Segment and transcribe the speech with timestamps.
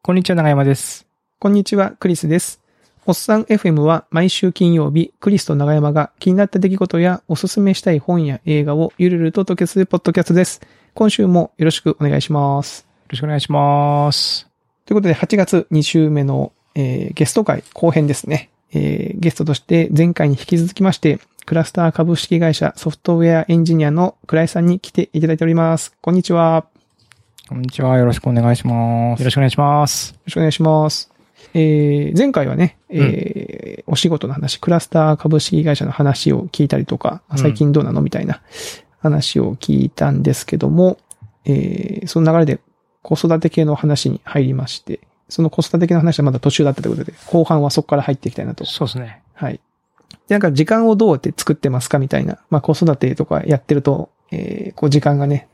[0.00, 1.06] こんにちは、長山です。
[1.38, 2.62] こんにちは、クリスです。
[3.04, 10.62] おっさん FM は毎週金曜日、クリスと長山が気になった出来事やおすすめしたい本や映画をゆるゆると解けするポッドキャストです。
[10.94, 12.82] 今週もよろしくお願いします。
[12.82, 14.46] よろしくお願いします。
[14.86, 18.50] ということで、8月2週目の、えーゲスト会後編ですね。
[18.72, 25.92] えーゲストとして前回に引き続きまして、クラスター株式会社ソフトウェアエンジニアの倉井さんに来ていただいております。
[26.00, 26.66] こんにちは。
[27.48, 27.96] よこんにちは。
[27.96, 29.20] よろしくお願いします。
[29.20, 30.14] よろしくお願いします。
[30.26, 31.10] ろしくお願いします。
[31.54, 38.42] えー前回はね、えーお仕事の話、クラスター株式会社の話を聞いたりとか、うん最近どうなのみたいな
[39.00, 40.98] 話を聞いたんですけども、
[41.46, 42.60] えーその流れで
[43.02, 49.22] 子育て系の話に入りまして、その子育て系の話はまだ途中だったということで、後半はそこから入っていきたいなとそうですね。
[49.32, 49.54] はい。
[49.54, 52.40] でなんか時間をどうやって作ってますかみたいな。
[52.50, 55.48] まあ子育てとかやってると、えーこう時間がね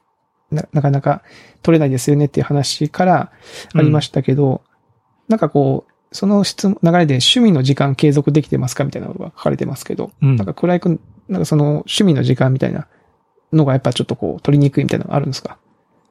[0.50, 1.22] な、なかなか
[1.62, 3.32] 取れないですよねっていう話から
[3.74, 4.62] ありましたけど、
[5.28, 12.86] なんかこう、その質問、流れで趣味の時間継続できてますかみたいなのが書かれてますけど、うんなんか倉井くん、なんかその趣味の時間みたいな
[13.52, 15.58] のがやっぱちょっとこう取りにくいみたいなのがあるんですか？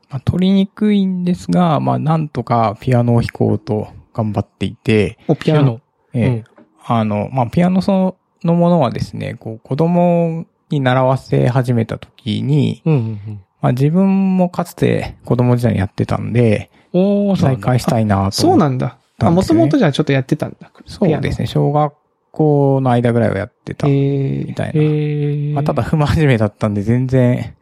[0.10, 5.80] まあ、取りにくいんですが、まあ、なんとかピアノを弾こうと頑張っていて、お、ピアノ？。
[6.14, 6.54] ええ
[6.86, 13.42] あの、まあ、ピアノそのものはですね、こう、子供に習わせ始めた時に、うんうんうん。
[13.64, 18.98] まあ、自分もかつて子供時代にやってたんで、お再開したいなとそうなんだ。
[19.20, 20.70] あ、もともとじゃあちょっとやってたんだ。
[20.86, 21.48] そうですね。
[21.48, 21.94] 小学
[22.32, 24.74] 校の間ぐらいはやってたえみたいな。
[24.74, 25.54] ー。
[25.54, 27.56] まあ、ただ、不真面目だったんで、全然、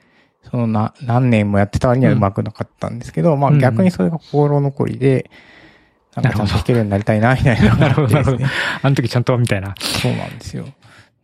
[0.50, 5.30] そのな、何年もやってた割にはうまくなかったんですけど、まあうん逆にそれが心残りで、
[6.16, 7.76] なんかちゃんと弾けるようになりたいな、みたいな。
[7.76, 8.46] なるほどなるほど
[8.82, 9.76] あの時ちゃんとみたいな。
[9.78, 10.66] そうなんですよ。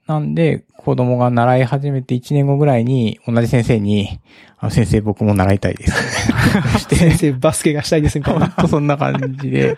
[0.07, 4.19] なんで、子供が習い始めて1年後ぐらいに、同じ先生に、
[4.57, 6.31] あの先生僕も習いたいです。
[6.73, 8.47] そして、先生バスケがしたいですみたいな。
[8.57, 9.77] とそんな感じで、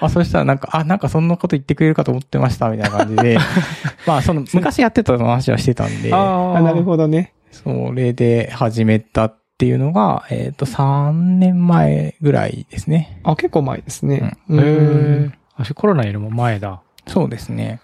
[0.00, 3.38] あ、そしたらなんか、あ、なんかそんなこと言ってくれるかと思ってました、みたいな感じで、
[4.06, 7.32] まあその、昔やってた話はしてたんで、ああ、なるほどね。
[7.50, 13.20] それで始めたっていうのが、えっ、と、3年前ぐらいですね。
[13.24, 14.36] あ、結構前ですね。
[14.48, 15.32] うんー。
[15.56, 16.82] あ、コロナよりも前だ。
[17.06, 17.80] そうですね。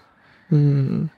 [0.51, 1.11] うん。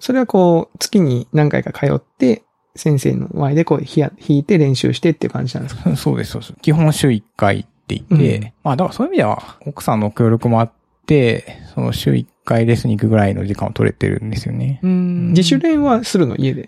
[0.00, 2.42] それはこう、月に何回か通って、
[2.76, 5.94] 先生の前でこう、弾いて練習してっていう感じなんですか？
[5.96, 6.54] そうです、そうです。
[6.62, 10.72] 基本週1回って言って、うんまあ、だからそういう意味では、奥さんの協力もあっ
[11.06, 14.78] て、その週1回レッスンに行くぐらいの時間を取れてるんですよね。
[14.82, 16.36] うん自主練はするの？
[16.36, 16.62] 家で？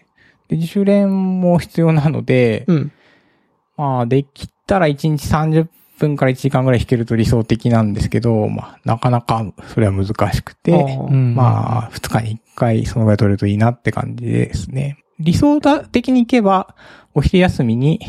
[0.48, 2.92] で、自主練も必要なので、うん。
[3.76, 5.66] まあ、できたら1日30
[6.06, 9.44] 分から1時間ぐらい弾けると理想的なんですけど、まあ、なかなか
[9.74, 10.72] それは難しくて、
[11.10, 14.98] まあ、2日に1回そのぐらい取れるといいなって感じですね。
[15.18, 16.74] 理想的に行けば、
[17.14, 18.00] お昼休みに、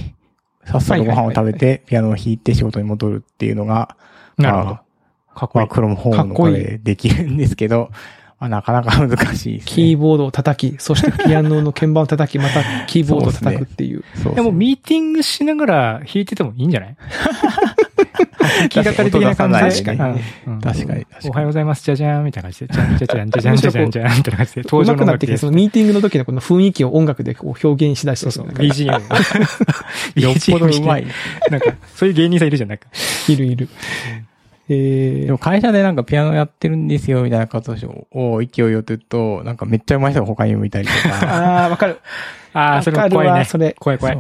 [0.66, 3.98] さっさとご飯を食べて、ピアノを弾いて仕事に戻るっていうのが、
[4.38, 4.66] なるほど。
[4.66, 4.84] まあ
[5.36, 5.66] かっこいい。
[5.66, 7.98] まあ、黒の方のかっこいい声でできるんですけど、ま
[8.44, 9.62] あ、なかなか 難しいね。
[9.66, 14.04] キーボードを叩き、そしてピアノの鍵盤を叩き、また キーボードを叩くっていう。
[14.24, 16.96] そうでも、ミーティングしながら弾いててもいいんじゃない？
[18.70, 19.96] 気がかり的な感じで。
[19.96, 20.18] 確かに
[20.62, 29.02] 確かに、おはようございます、じゃじゃーん、みたいな感じで、じゃんじゃじゃん、じゃじゃん、じゃじゃん、じゃん、みたいな感じで、登場上手くなってきて、そのミーティングの時のこの雰囲気を音楽でこう表現しだしてそうそう、BGM。
[30.16, 30.22] に。
[30.24, 31.06] よっぽどうまい。
[31.50, 32.86] なんか、そういう芸人さんいるじゃん、なんか。
[33.28, 33.70] いるいる。
[34.74, 41.10] えーでも、会社でなんかピアノやってるんですよ、みたいな形を勢いよって言うと、なんかめっちゃ上手い人が他にもいたりとか。
[41.62, 42.00] ああ、わかる。
[42.54, 43.32] ああ、それ怖いね。
[43.34, 43.76] わそれ。
[43.80, 44.18] 怖い怖い。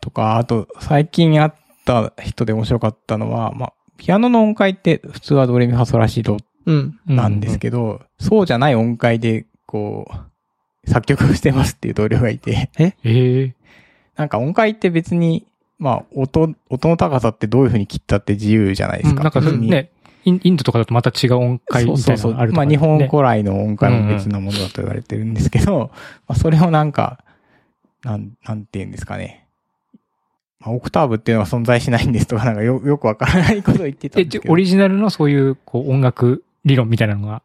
[0.00, 1.50] とか、あと、最近会っ
[1.84, 6.98] た人で面白かったのは、まあ、ピアノの音階って普通はドレミファソラシドうん。
[7.06, 10.06] なんですけど、そうじゃない音階で、こ
[10.86, 13.54] う、作曲をしてますっていう同僚がいて、ええ？
[14.16, 15.46] なんか音階って別に、
[15.78, 19.20] まあ、音、音の高さってどういう風に切ったって自由じゃないですか。
[19.20, 19.90] うんなんかね、
[20.24, 25.90] インインドとかだとまた違う音階みたいなのがあるとかねまあ日本古来の音階も別なものだと言われてるんですけど、
[26.26, 27.18] まあそれをなんか、
[28.02, 29.46] なん、なんて言うんですかね。
[30.60, 34.52] まあオクターブっていうのは存在しないんですとか、なんかよ、よくわからないことを言ってたんえ、ですけど。
[34.52, 37.42] オリジナルのそういう、こう、音楽理論みたいなのが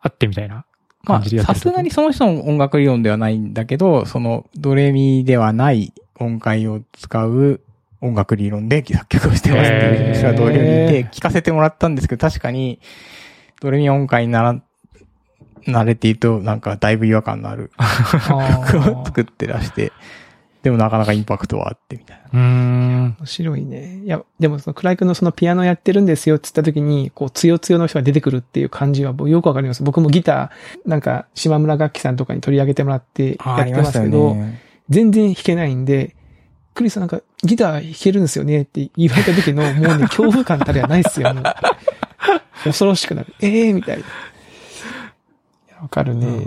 [0.00, 0.66] あってみたいな
[1.04, 7.60] まあ、感じでやってるさすがにその人の音楽理論ではないんだけど、その、ドレミではない音階を使う
[8.00, 12.80] 音楽理論で作曲をしてますっていう人が同僚にいて、聞かせてもらったんですけど、確かに、
[13.60, 14.60] ドレミ音階になら、
[15.66, 17.72] 慣れていると、なんかだいぶ違和感のある
[18.70, 19.92] 曲を作ってらして、
[20.62, 22.24] でもなかなかインパクトはあってみたいな。
[22.32, 23.16] うーん。
[23.18, 24.02] 面白いね。
[24.04, 29.82] いや、でもその、倉井くんのそのピアノやってるんですよって言った時に、こう、つよつよの人が出てくるっていう感じは僕よくわかります。
[29.82, 34.36] 僕もギター、なんか、島村楽器さんとかに取り上げてもらってやってますけど、
[34.88, 36.16] 全然弾けないんで、
[36.78, 41.34] クリスさんなんかギター弾けるんですよねって言われた時の、もうね、恐怖感たりはないっすよ。
[42.64, 43.34] 恐ろしくなる。
[43.40, 44.04] ええー、みたいな。
[45.82, 46.46] わかるね。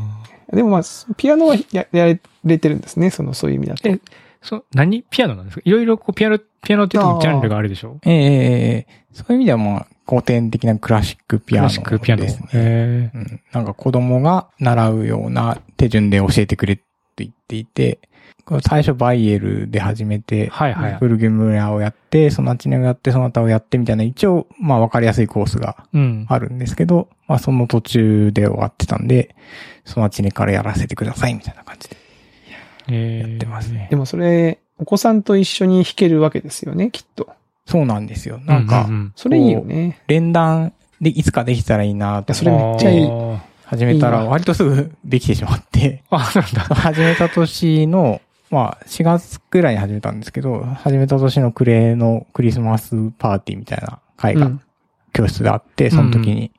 [0.53, 0.81] でもまあ、
[1.17, 3.87] ピアノはややれてるんですね、その、そういう意味だと。
[3.89, 3.99] え
[4.41, 5.61] そう、何ピアノなんですか？
[5.65, 7.97] いろいろこう、ピアノ、ピアノって言ってもジャンルがあるでしょ？
[8.05, 11.83] ええええそういう意味ではまあ、古典的なクラシックピアノです、ね。
[11.85, 12.25] クラシックピアノ。
[12.53, 13.41] へうん。
[13.51, 16.83] なんか子供が習うような手順で教えてくれって
[17.17, 17.99] 言っていて、
[18.61, 26.25] 最初バイエルで始めて、はいはいフルギュムラをやって、その8年をやって、その他をやってみたいな、一応、まあわかりやすいコースがうん。
[26.29, 29.35] あるんですけど、まあその途中で終わってたんで、
[29.85, 31.97] その8年からやらせてくださいみたいな感じで
[32.89, 33.87] えやってますね。
[33.89, 37.29] でもそれ、お子さんと一緒に弾けるわけですよね、きっと。
[37.65, 38.39] そうなんですよ。
[38.39, 40.01] なんか、ううそれいいよね。
[40.07, 46.61] 連弾でいつかできたらいいなといやそれめっちゃいいあ始めたら割とすぐできてしまって、ーあ、そうなんだ。
[46.75, 48.21] 始めた年の、
[48.51, 54.61] まあ、4月くらいに始めたんですけど、始めた年の暮れのクリスマスパーティーみたいな会がうん。
[55.13, 56.51] 教室であって、その時に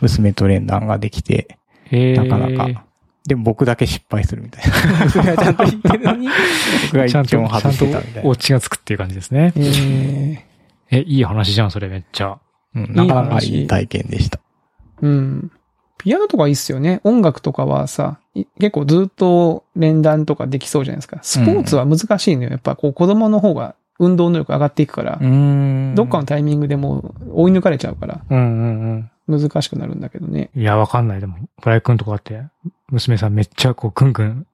[0.00, 1.58] 娘と連弾ができて、
[1.90, 2.84] えーなかなか。
[3.26, 5.04] でも僕だけ失敗するみたいな。
[5.06, 6.28] 娘はちゃんと弾いてるのに、
[6.86, 9.52] 僕が一音外してたみたいなちゃんと、オチがつくっていう感じですね。
[9.56, 10.44] え
[10.90, 12.38] え、いい話じゃん、それめっちゃ。
[12.74, 14.38] うんなかなかいい体験でした。
[15.02, 15.50] ーうん。
[15.98, 17.00] ピアノとかいいっすよね。
[17.04, 18.25] 音楽とかはさ、い
[18.58, 21.18] 結構ずっと連弾とかできそうじゃないですか。
[21.22, 22.50] スポーツは難しいのよ。
[22.50, 30.50] やっぱこう子供の方が運動能力上がっていくから、んどっかのタイミングでもう追い抜かれちゃうから難しくなるんだけどね。
[30.54, 30.62] うん。
[30.62, 31.20] いや、わかんない。
[31.20, 32.42] でも、ブライ君とかだって、
[32.90, 34.46] 娘さんめっちゃこう、ぐんぐん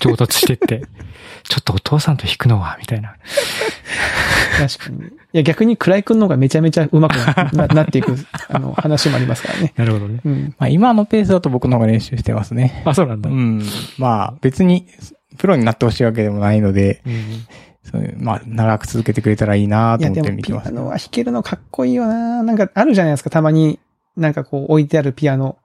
[0.00, 0.82] 上達してって、
[1.44, 3.14] ちょっとお父さんと弾くのは、みたいな。
[4.58, 5.06] 確かに。
[5.06, 8.14] いや逆に倉井くんの方がめちゃめちゃ上手くなな なっていく、
[8.48, 9.72] あの、話もありますからね。
[9.76, 10.20] なるほどね。
[10.24, 10.54] うん。
[10.58, 12.82] まあ今のペースだと僕の方が練習してますね。
[12.84, 13.30] あ、そうなんだ。
[13.30, 13.62] うん。
[13.98, 14.86] まあ別に、
[15.36, 17.14] プロになってほしいわけでもないので、うん
[17.90, 20.70] そういうまあ長く続けてくれたらいいないとや、思って見てます。
[20.72, 23.78] ノは弾けるのかっこいいよななんかあるじゃないですか、たまに。
[24.14, 25.56] なんかこう置いてあるピアノ。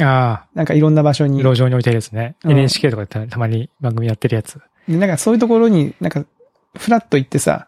[0.00, 1.38] あなんかいろんな場所あ、に。
[1.38, 2.36] 路上に置いてるやつね。
[2.44, 4.60] うん NHK とかでたたまに番組やってるやつ。
[4.88, 6.24] で、なんかそういうところに、なんか、
[6.78, 7.66] フラッと行ってさ、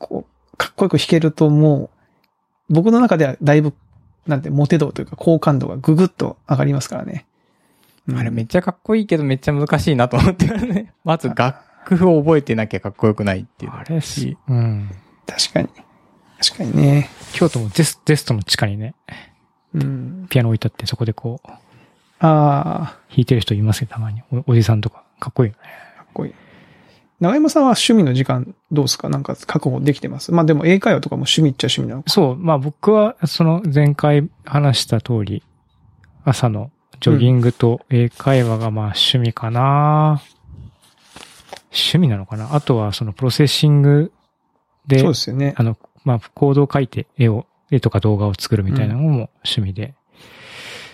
[0.00, 1.90] こう、かっこよく弾けるとも
[2.68, 3.72] う、僕の中ではだいぶ、
[4.26, 7.26] なんて、モテ度というか好感度がぐぐっと上がりますからね。
[8.08, 10.92] うんあれめっちゃかっこいいけどめっちゃ難しいなと思ってますね。
[11.04, 14.36] まず楽譜を覚えてなきゃかっこよくないっていうのあれし。
[14.48, 14.90] うん。
[15.26, 15.68] 確かに。
[16.40, 17.10] 確かにね。
[17.32, 18.94] 京都もゼスゼストの地下にね、
[19.74, 20.26] うん。
[20.28, 21.58] ピアノ置いてあって、そこでこう、あ
[22.20, 24.22] あ、弾いてる人いますよ、たまに。
[24.32, 25.04] おおじさんとか。
[25.20, 25.68] かっこいいよね。
[25.98, 26.34] かっこいい。
[27.20, 29.10] 長山さんは趣味の時間どうですか？
[29.10, 30.32] なんか確保できてます？
[30.32, 32.10] まあでも英会話とかも趣味っちゃ趣味なのか。
[32.10, 35.42] そう、まあ僕は、その前回話した通り、
[36.24, 36.70] 朝の
[37.00, 40.22] ジョギングと英会話がまあ趣味かな、
[41.70, 42.54] 趣味なのかな？
[42.54, 44.12] あとはそのプロセッシング
[44.86, 45.54] で、そうですよね。
[45.58, 49.94] あの、まあコードを書いて絵を、絵とか動画を作るみたいなのも趣味で。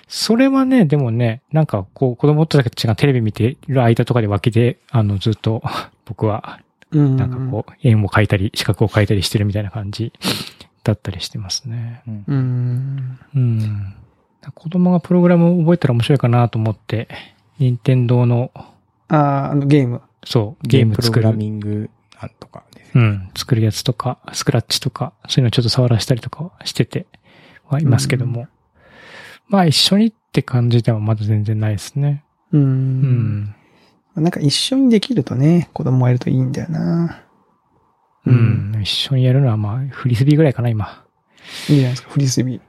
[0.09, 5.63] それはね、でもね、なんかこう子供たちがテレビ見てる間とかで脇で、あのずっと
[6.07, 6.61] 僕は
[6.93, 7.17] うん。
[7.17, 10.13] なんかこう、円を描いたり、四角を描いたりしてるみたいな感じ
[10.85, 12.03] だったりしてますね。
[12.07, 12.25] うんう。
[12.27, 13.19] うん。
[13.35, 13.95] うん。
[14.55, 17.09] 子供がプログラムを覚えたら面白いかなと思って、
[17.59, 18.51] 任天堂の、
[19.09, 20.03] ああ、あのゲーム。
[20.25, 21.39] そう、ゲームプログラ作る。
[21.39, 23.05] ミングなんとかですね。
[23.05, 27.07] うん、作るやつとか、スクラッチとか、そういうのちょっと触らせたりとかしてて
[27.67, 28.47] はいますけども。
[29.49, 32.25] まあ一緒にって感じではまだ全然ないですね。
[32.53, 32.59] う。
[32.59, 33.55] うんん。
[34.17, 37.23] なんか一緒にできるとね、子供がいるといいんだよな。
[38.25, 38.79] うん。
[38.83, 41.05] 一緒にやるのはまあ、フリスビーぐらいかな、今。
[41.69, 42.57] いいじゃないですか、フリスビー。
[42.57, 42.61] い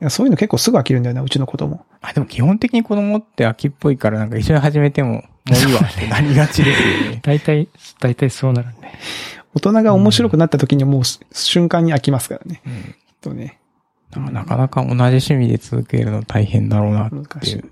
[0.00, 1.84] やそういうの結構すぐ飽きるんだよな、うちの子供。
[2.00, 7.20] あ、でも基本的に子供って秋っぽいからなんか一緒に始めても、もういいわってなりがちですよね。
[7.24, 7.68] 大体、
[8.00, 8.98] 大体そうなるね。
[9.54, 12.62] 大人が面白くなった時にもうす瞬間に飽きますからね。
[12.66, 12.88] うんきっ
[13.20, 13.60] とね。
[14.16, 17.70] なかなか同じ趣味で続けるの大変だろうなって難しいいう。。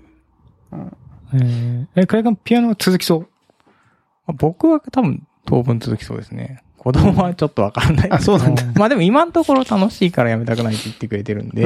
[1.33, 4.33] えー、え、クライ君ピアノ続きそう？
[4.33, 6.63] 僕は多分当分続きそうですね。
[6.77, 8.11] 子供はちょっとわかんない。
[8.11, 8.63] あ、そうなんだ。
[8.75, 11.65] まあでも今のところ楽しいからやめたくないって言ってくれてるんで。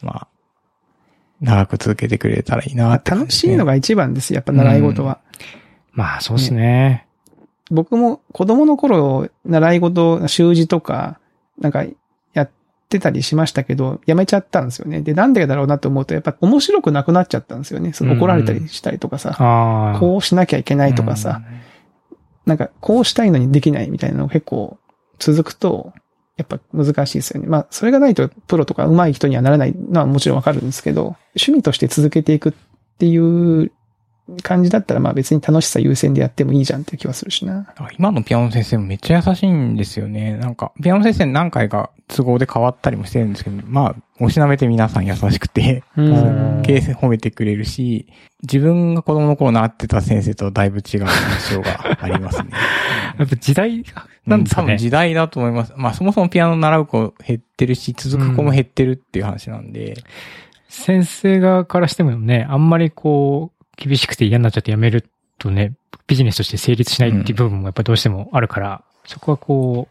[0.00, 0.28] まあ、
[1.40, 5.20] 長く続けてくれたらいいなね、楽しいのが一番です、やっぱ習い事は。
[5.92, 7.06] まあ、そうですね。
[7.70, 11.20] 僕も子供の頃、習い事、習字とか、
[11.58, 11.90] なんかや
[12.92, 15.00] ってたりしましたけど、やめちゃったんですよね。
[15.00, 17.94] で、なんでだろうなと思うと、やっぱ面白くなくなっちゃったんですよね。
[17.94, 19.98] その怒られたりしたりとかさ、ああ。
[19.98, 21.40] こうしなきゃいけないとかさ、
[22.44, 24.78] なんかこうしたいのにできないみたいなのが結構
[25.18, 25.92] 続くと、
[26.36, 27.46] やっぱ難しいですよね。
[27.46, 32.52] まあ、それがないとプロとか上手い人にはならないのはもちろんわかるんですけど、趣味として続けていくっ
[32.98, 33.72] ていう
[34.42, 37.66] 感じだったら、まあ別に楽しさ優先でやってもいいじゃんって気はするしな。
[37.76, 40.36] あ今のピアノ先生もめっちゃ優しいんですよね。
[40.36, 48.06] なんか、ピアノ先生何回か都合で変わったりもしてるんですけど、まあ、おしなめて皆さん優しくて、ん 形成褒めてくれるし、
[48.42, 52.50] 自分が子供の頃習ってた先生とだいぶ違う印象がありますね。
[53.18, 53.84] やっぱ時代
[54.26, 54.66] なんですかね。
[54.66, 55.72] 多分時代だと思います。
[55.76, 59.94] まあそもそもピアノ習う子減ってるし、続く子も減ってるっていう話なんで。
[60.68, 65.08] 先生側からしてもね、あんまりこう、厳しくて嫌になっちゃってやめる
[65.38, 65.72] とね、
[66.06, 69.88] ビジネスとして成立しないっていう部分もやっぱどうしてもあるから、そこはこ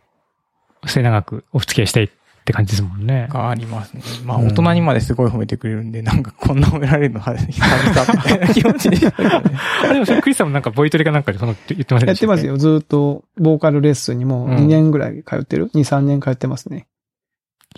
[0.83, 2.09] う、末永くお付き合いしたいっ
[2.43, 3.27] て感じですもんね。
[3.29, 4.01] がありますね。
[4.23, 9.57] まあうん大人にまですごい褒めてくれるんで、 なんかこんな褒められるのは久々みたいな気持ちでしたけどね。
[9.89, 12.45] あでもそれクリスさんもなんかボイトレかなんかでその言ってませんでしたやってます。
[12.45, 12.57] よ。
[12.57, 16.87] ずっと、ボーカルレッスンにもうん2年ぐらい通ってる、?2、3年通ってますね。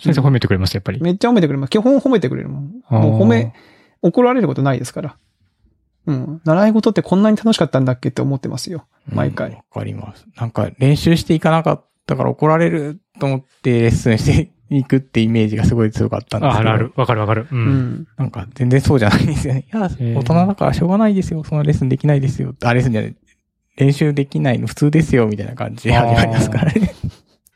[0.02, 1.00] 先生褒めてくれます、やっぱり。
[1.00, 1.70] めっちゃ褒めてくれます。
[1.70, 2.72] 基本褒めてくれるもん。
[2.90, 3.52] もう褒め、
[4.02, 5.16] 怒られることないですから。
[6.06, 6.40] うん。
[6.44, 8.86] 習い事ってこんなに楽しかったんだっけって思ってますよ。
[9.06, 10.26] 毎回うんわかります。
[10.36, 16.70] なんか練習していかなかったから怒られると思ってレッスンしていくってイメージがすごい強かったんですあ、けど。
[16.70, 16.92] あるある。
[16.96, 17.46] わかるわかる。
[17.50, 17.54] う。
[17.54, 17.66] うん
[18.00, 18.06] ん。
[18.16, 19.66] なんか全然そうじゃないんですよね。
[19.72, 21.44] いや、ー大人だからしょうがないですよ。
[21.44, 22.54] そのレッスンできないですよ。
[22.64, 23.16] あ、レッスンじゃない。
[23.76, 25.26] 練習できないの普通ですよ。
[25.26, 26.94] みたいな感じで始まりますからね。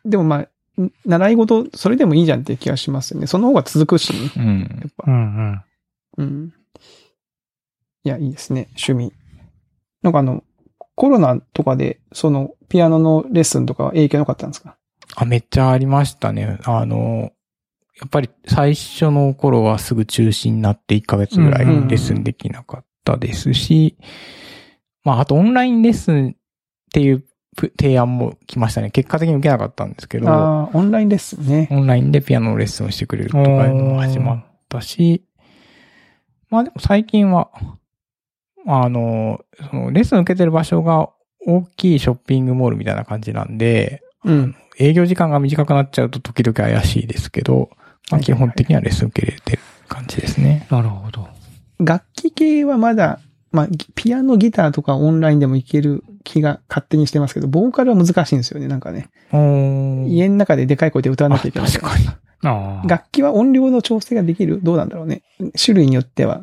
[0.04, 0.46] でもま
[0.78, 3.26] あ、ん習い事、それでもいいじゃんって気がしますよね。
[3.26, 4.30] その方が続くしね。
[4.36, 4.60] うん。
[4.60, 5.10] やっうぱ。
[5.10, 5.62] んうん。
[6.18, 6.52] うん。
[8.04, 8.68] いや、いいですね。
[8.70, 9.12] 趣味。
[10.02, 10.44] なんかあの、
[10.94, 14.76] コロナとかで、その、ピアノのレッスンとかは影響なかったんですか？
[15.16, 16.58] あ、めっちゃありましたね。
[16.64, 17.32] あの、
[18.00, 23.96] やっぱり最初の頃はすぐ中止になって1ヶ月ぐらいレッスンできなかったですし、
[25.02, 26.34] まあ、あとオンラインレッスンっ
[26.92, 27.24] ていう
[27.56, 28.90] プ提案も来ましたね。
[28.90, 31.68] 結果的に受けなかったんですけど、ああ、オンラインレッスンね。
[31.72, 35.24] オンラインでピアノのレッスンをしてくれるとかいうのも始まったし、
[36.50, 37.50] まあでも最近は、
[38.70, 41.08] あの、そのレッスン受けてる場所が
[41.46, 44.54] 大きいショッピングモールみたいな感じなんで、うん。
[44.78, 47.70] 営業時間が短くなっちゃうと時々怪しいですけど、
[48.10, 50.66] まあ、基本的にはレッスン受け入れてる感じですね。
[50.70, 51.26] なるほど。
[51.80, 53.20] 楽器系はまだ、
[53.50, 59.08] まあ、ギピアノ、ギターとかオンラインでもいける気が勝手にしてますけど、ボーカルは難しいんですよね、なんかね。
[59.32, 61.68] 家の中ででかい声で歌わなきゃいけない。
[61.68, 62.88] あ確かに。
[62.88, 64.60] 楽器は音量の調整ができる？
[64.62, 65.22] どうなんだろうね。
[65.60, 66.40] 種類によっては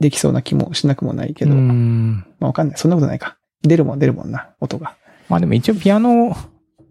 [0.00, 1.52] できそうな気もしなくもないけど。
[1.52, 2.26] うまん。
[2.40, 2.78] あわかんない。
[2.78, 3.36] そんなことないか。
[3.62, 4.96] 出るもん出るもんな、音が。
[5.28, 6.36] まあでも一応ピアノ、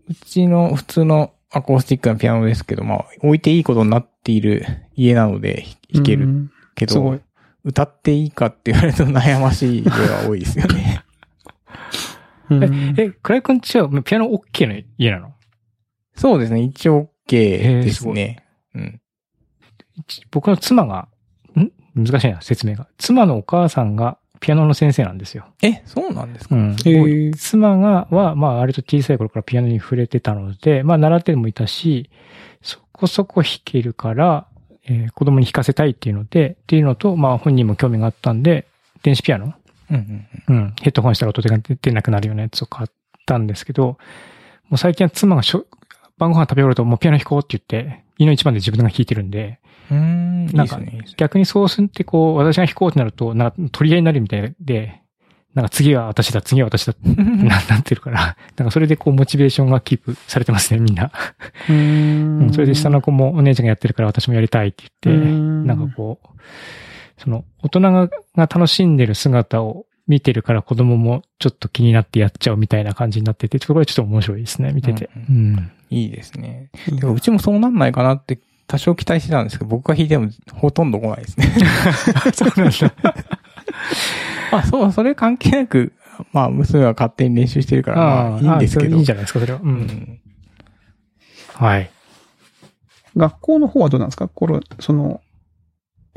[0.07, 7.19] うちの普通のアコースティックなピアノですけど、まあ置いていいことになっている家なので弾けるうんけど。
[7.63, 11.03] 歌っていいかって言われると悩ましい例は多いですよね。
[12.49, 15.33] うんえ、クライ君ちはピアノ OK の家なの？
[16.15, 16.61] そうですね。
[16.61, 18.45] 一応 OK ですね。
[18.73, 19.01] うん。
[19.97, 21.07] 一僕の妻が、ん
[21.97, 22.87] 難しいな、説明が。
[22.97, 25.45] 妻のお母さんがピアノの先生なんですよ。
[25.61, 26.75] え、そうなんですか、うん。
[27.35, 32.09] 妻が、は、まあ、割と小さい頃からピアノに触れてたので、まあ、習ってもいたし、
[32.61, 34.47] そこそこ弾けるから、
[34.85, 38.67] えー子供に弾かせたいっていうので、っていうのと、まあ、本人も興味があったんで、
[39.03, 39.53] 電子ピアノ
[39.89, 40.55] うんうんうん。
[40.55, 40.73] うん。
[40.81, 42.89] ヘッドホンしたら音が出てなくなるようなやつを買っ
[43.25, 43.97] たんですけど、
[44.69, 45.65] もう最近は妻がしょ
[46.17, 49.59] 晩ご飯食べ終わるともうピアノ弾こうって言って、家の一番で自分が弾いてるんで、
[49.91, 50.79] うーん、なんか
[51.17, 55.01] 逆にそうすってこう、私が弾こうってなると、なんか取り合いになるみたいで、
[55.53, 61.11] なんか次は私だ、次は私だ ななってるから、なんかそれでこうモチベーションがキープされてますね、みんな。
[61.69, 66.27] ううんんそれで下の子もお姉ちゃんがやってるから私もやりたいって言って、うんなんかこう、
[67.17, 75.09] その大人がが楽しんでる姿を見てるから子供もちょっと気になってやっちゃうみたいな感じになってて、それはちょっと面白いですね、見てて。
[75.29, 75.71] ううん。
[75.89, 76.69] いいですね。
[76.87, 81.47] でもうちもそうなんないかなって多少期待してたんですけど、僕が弾いてもほとんど来ないですね。
[82.33, 83.15] そうなんだ。
[84.51, 85.93] まあそう、それ関係なく、
[86.33, 88.93] まあ娘は勝手に練習してるから、まあいいんですけど。
[88.93, 89.59] あいいんじゃないですか、それは。
[89.59, 89.63] う。
[89.63, 90.19] うんん。
[91.53, 91.89] はい。
[93.15, 94.27] 学校の方はどうなんですか？
[94.27, 95.21] これ、その、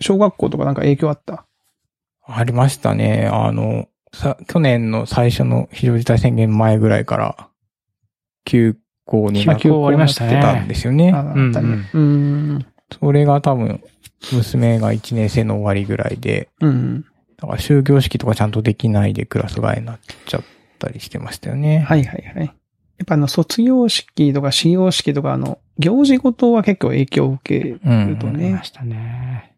[0.01, 1.47] 小学校とかなんか影響あった？
[2.27, 3.29] ありましたね。
[3.33, 7.49] あの、さ、去年の最初の非常事態宣言前ぐらいから、
[8.45, 8.77] 休
[9.11, 11.13] 校になって休校ありましたねたんですよね。
[13.01, 13.83] それが多分、
[14.33, 17.05] 娘が1年生の終わりぐらいで、うん。
[17.37, 20.43] だから終業式とかちゃんとできないでクラス替えになっちゃっ
[20.79, 21.81] たりしてましたよね。
[21.81, 22.45] はいはいはい。
[22.45, 27.81] やっぱあの、卒業式とか始業式とか、あの、行事ごとは結構影響を受ける
[28.19, 29.57] とうんねありま、したね。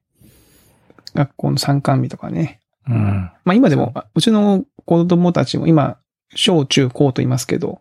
[1.14, 2.60] 学校の参観日とかね。
[2.88, 3.30] うん。
[3.44, 5.98] まあ今でも、あうちの子供たちも今、
[6.34, 7.80] 小中高と言いますけど、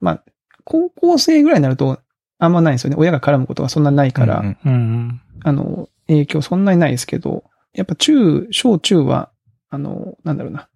[0.00, 0.24] まあ、
[0.66, 2.00] 高校生ぐらいになると、
[2.38, 2.96] あんまないんですよね。
[2.98, 5.20] 親が絡むことがそんなないから、うんうんうん。
[5.44, 9.30] あの、影響そんなにないですけど、やっぱ中、小中は、
[9.70, 10.68] あの、なんだろうな。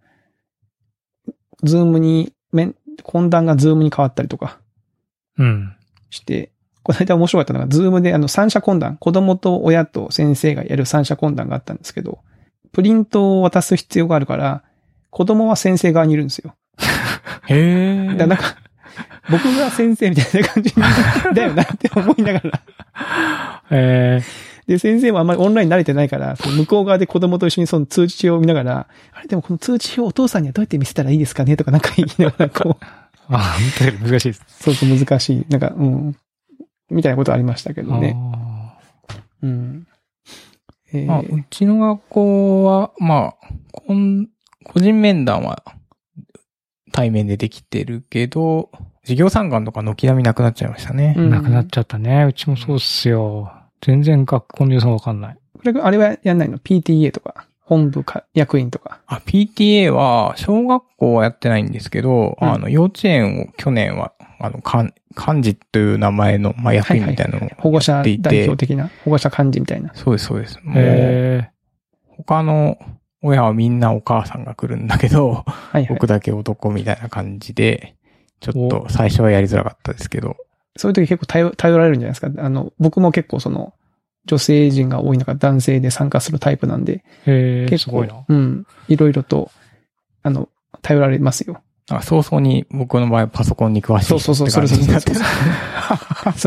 [1.65, 4.61] Zoom に、面、懇談が Zoom に変わったりとか
[5.39, 5.75] うん。
[6.11, 12.21] して、この間面白かったのが、 Zoom であの三者懇談、子供と親と先生がやる三者懇談があったんですけど、
[12.73, 14.63] プリントを渡す必要があるから、
[15.11, 16.55] 子供は先生側にいるんですよ。
[17.49, 18.57] へだからなんか、
[19.31, 20.75] 僕が先生みたいな感じ
[21.35, 23.63] だよなって思いながら。
[23.71, 24.23] え
[24.67, 34.45] で、先生もあんまりオンライン慣れてないから、その向こう側で子供と一緒にその通知表を見ながら、あれでもこの通知表お父さんにはどうやって見せたらいいですかねとかなんか言いながら、こう、ー、 あ、本当に難しいです。
[34.47, 35.47] そうそう難しい。
[35.49, 36.17] なんか、うん。
[36.89, 38.17] みたいなことありましたけどね。
[38.17, 38.79] あ
[39.43, 39.87] うん。
[40.93, 44.29] えまあ、ーうちの学校は、まあ、こん
[44.65, 45.65] 個人面談は
[46.93, 48.71] 対面でできてるけど、
[49.03, 51.15] 授業参観とか軒並みなくなっちゃいましたね。
[51.17, 52.25] うんーなくなっちゃったね。
[52.25, 53.53] うちもそうっすよ。
[53.81, 55.37] 全然学校の予算わかんない。
[55.55, 59.01] これ、あれはやんないの ?PTA とか、本部か、役員とか？
[59.07, 69.93] あ、PTA は、小学校はやってないんですけど、うんあの、幼稚園を去年は、あの、かん幹事という名前の、まあ、役員みたいなのを保護者やっていて代表的な、保護者幹事みたいな？
[69.95, 70.59] そうです、そうです。
[70.63, 71.51] もう、へ
[72.09, 72.79] 他の
[73.23, 75.87] 親はみんなお母さんが来るんだけど、はいはい。
[75.89, 77.95] 僕だけ男みたいな感じで、
[78.41, 80.37] ちょっと最初はやりづらかったですけど、
[80.77, 82.43] そういう時結構頼頼られるんじゃないですか。
[82.43, 83.75] あの、僕も結構その、
[84.27, 87.63] 女性陣が多い中、男性で参加するタイプなんで、え。
[87.63, 88.25] へえ、結構、すごいな。
[88.29, 89.51] うん、いろいろと、
[90.23, 90.49] あの、
[90.83, 91.63] 頼られますよ。
[91.89, 95.11] なんか早々に僕の場合パソコンに詳しいそうそうそう、それそれそれそ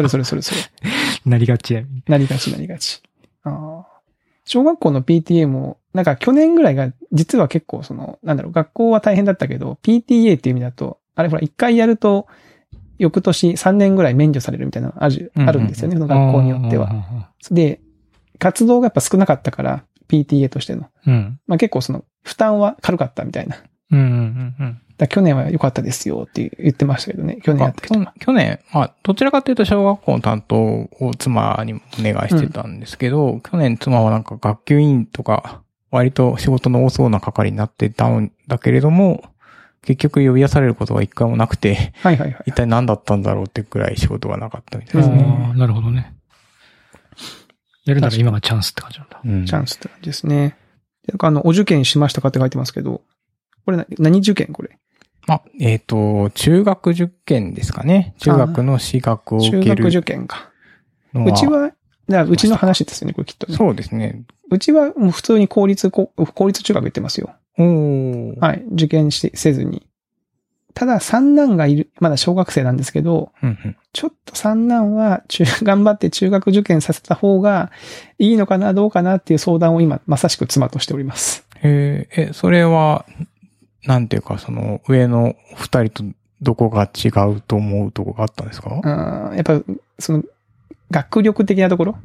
[0.02, 0.10] れ。
[0.24, 0.62] それそれ。
[1.26, 1.84] なりがちや。
[2.08, 3.02] なりがちなりがち。
[3.44, 3.84] あー
[4.46, 12.28] 小学校の PTA も、なんか去年ぐらいが、実は結構その、なんだろう、学校は大変だったけど、PTA っていう意味だと、あれほら、一回やると、
[12.98, 16.88] 翌年3年ぐらい免除されるみたいなのあるうんうんあるんですよね、その学校によっては。
[16.88, 17.30] は。
[17.52, 17.82] で、
[18.40, 20.88] 活動がやっぱ少なかったから、PTA としての。
[21.08, 21.40] うん。
[21.48, 23.58] まあ結構その、負担は軽かったみたいな。
[23.92, 24.82] うんうんうんうん。
[25.04, 28.14] ら去年は良かったですよって言ってましたけどね、去年やあった人は。
[28.20, 39.24] 去去年、まあ、どちらかというと小学校の担当を妻にもお願いしてたんですけど、去年妻はなんか学級委員とか、割と仕事の多そうな係になってたんだけれども、
[39.84, 42.44] 結局呼び出されることが一回もなくて、はいはいはい。
[42.48, 45.24] 一体何だったんだろうってくらい仕事がなかったみたいですね。
[45.48, 46.16] ああ、なるほどね。
[47.86, 49.22] やるなら今がチャンスって感じなんだ。
[49.24, 50.58] うんチャンスって感じですね。
[51.06, 53.02] であの、お受験しましたかって書いてますけど、
[53.66, 54.78] これな何受験これ？
[55.28, 58.16] あ、えっ、と、中学受験ですかね。
[58.20, 60.50] 中学の私学を受ける中学受験か。
[61.14, 61.72] のうちは、
[62.10, 63.56] だうちの話ですよね、これきっとね。
[63.56, 64.24] そうですね。
[64.50, 67.34] うちはもう普通に公立、こ公立中学行ってますよ。
[67.58, 68.64] はい。
[68.74, 69.86] 受験して、せずに。
[70.74, 77.70] ただ、三男がいる、まだ小学生なんですけど、うんうんちょっと三男は中、 頑張って中学受験させた方が
[78.18, 81.46] いいのかな、どうかなっていう相談を今、まさしく妻としております。
[81.62, 83.06] えーえ、それは、
[83.86, 86.04] なんていうか、その、上の二人と
[86.42, 88.82] どこが違うと思うとこがあったんですか？
[88.84, 89.62] うん、やっぱ、
[90.00, 90.24] その、
[90.90, 91.96] 学力的なところ？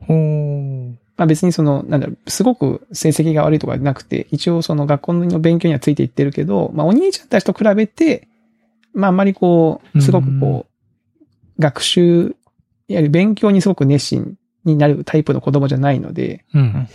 [0.00, 0.83] ほー。
[1.16, 8.28] まあ別にその、なんだろう、すごく成績が悪いとかじゃなくて、一応その学校の勉強にはついていってるけど、まあお兄ちゃんたちと比べて、
[8.92, 12.36] まああんまりこう、すごくこう、学習、
[12.88, 16.88] やはり勉強にすごく熱心になるタイプの子供じゃないので、うん。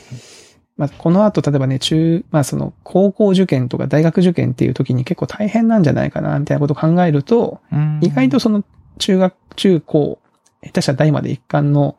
[0.75, 8.63] まあこの後例えばね、中、まあその高校受験とか大学受験っていう時に結構大変なんじゃないかな、みたいなことを考えると、うん意外とその
[8.97, 10.19] 中学、中高、
[10.61, 11.97] 下手したら大まで一貫の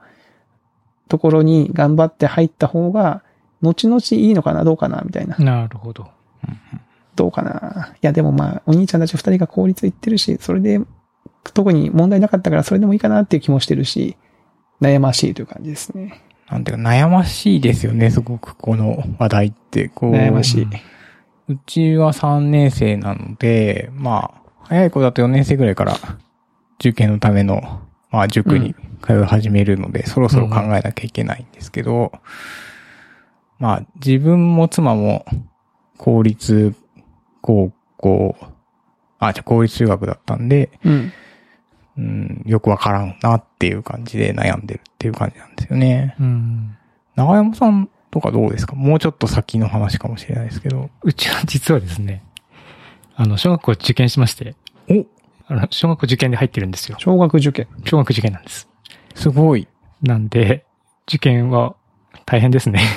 [1.11, 3.23] ところに頑張って入った方が、
[3.61, 5.37] 後々いいのかな、どうかな、みたいな。
[5.37, 6.09] なるほど。
[7.17, 7.93] どうかな。
[7.95, 10.81] いや、でもまあ、お兄ちゃんたち二人が公立行ってるし、それで、
[11.53, 14.17] 特に問題なかったからそれでもいいかなっていう気もしてるし、
[14.81, 16.23] 悩ましいという感じですね。
[16.49, 19.89] なんていうか、悩ましいですよね、すごくこの話題って。
[19.89, 20.69] こう悩ましい。
[21.49, 25.97] うちは3年生なので、まあ、早い子だと4年生ぐらいから
[26.79, 32.13] 受験のための、まあ、塾に通い始めるので、そろそろ考えなきゃいけないんですけど、
[33.59, 35.25] まあ、自分も妻も
[35.97, 36.75] 公立
[37.41, 38.37] 高校、
[39.19, 41.13] あ、じゃあ公立中学だったんで、うん。
[41.99, 46.17] うん、よくわからんなっていう感じで悩んでるっていう感じなんですよね。
[46.19, 46.77] うん。
[47.15, 48.75] 長山さんとかどうですか？
[48.75, 50.89] もうちょっと先の話かもしれないですけど。
[51.03, 52.25] うちは実はですね、
[53.17, 54.55] あの、小学校受験しまして、
[54.89, 55.05] お
[55.51, 56.97] あの、小学校受験で入ってるんですよ。
[57.01, 57.67] 小学受験。
[57.85, 58.69] 小学受験なんです。
[59.17, 59.67] すごい。
[60.01, 60.65] なんで、
[61.09, 61.75] 受験は
[62.25, 62.81] 大変ですね。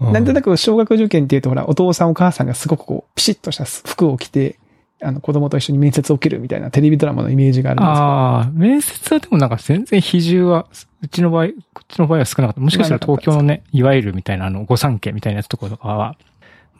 [0.00, 0.50] なんとなく。
[0.50, 4.58] く小学受験っていうとほら、お父さんお母さんがすごくこう、ピシッとした服を着て、
[5.00, 8.02] あの、子供と一緒に面接を受けるみたいなテレビドラマのイメージがあるんですけど。
[8.02, 10.66] ああ、面接はでもなんか全然比重は、
[11.02, 12.60] うちの場合、こっちの場合は少なかった。
[12.60, 16.16] もしかしたら東京のね、いわゆるみたいなあの、御三家みたいなやつとかとかは、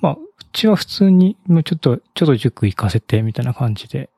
[0.01, 0.19] まあ、う
[0.53, 4.11] ちは普通に、もうちょっと、ちょっと塾行かせて、みたいな感じで。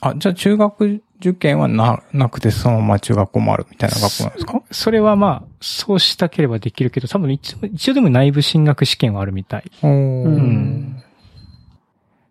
[0.00, 4.62] あ、じゃあ中学受験はな、なくてそのまま中学校もあるみたいな学校なんですか？
[4.72, 9.70] それはまあ、そうしたければできるけど、多分一応、一応でも内部進学試験はあるみたい。
[9.82, 11.02] うん。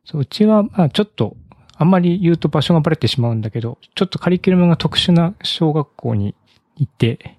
[0.04, 1.38] そう、うちは、まあちょっと、
[1.78, 6.36] あんまり言うと場所がバレてしまうんだけど、ちょっとカリキュラムが特殊な小学校に
[6.76, 7.38] 行って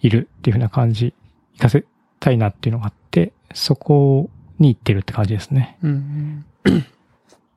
[0.00, 1.14] いるっていうふうな感じ、
[1.54, 1.84] 行かせ
[2.18, 5.76] たいなっていうのがあって、そこに行ってるって感じですね。
[5.82, 6.44] うん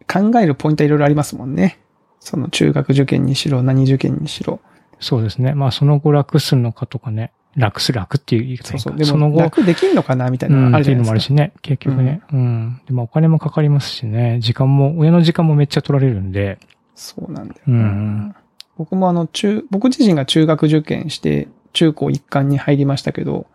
[0.07, 1.79] 考えるポイントはいろいろありますもんね。
[2.19, 4.59] その中学受験にしろ、何受験にしろ。
[4.99, 5.53] そうですね。
[5.53, 8.93] まあその後楽するのかとかね、楽する楽っていう言い方そうそう。
[8.93, 11.33] かでも、その後、楽できんのかなみたいうん、なのあるっていうじゃないですか。
[11.33, 12.21] のもあるしね、結局ね。
[12.31, 12.81] うん。
[12.85, 16.59] でもお金もかかりますしね、時間も、親の時間もめっちゃ取られるんで、
[16.95, 17.83] そうなんだような。
[17.83, 18.35] ん。
[18.77, 23.47] 僕もあの、中、僕自身が中学受験して、中高一貫に入りましたけど、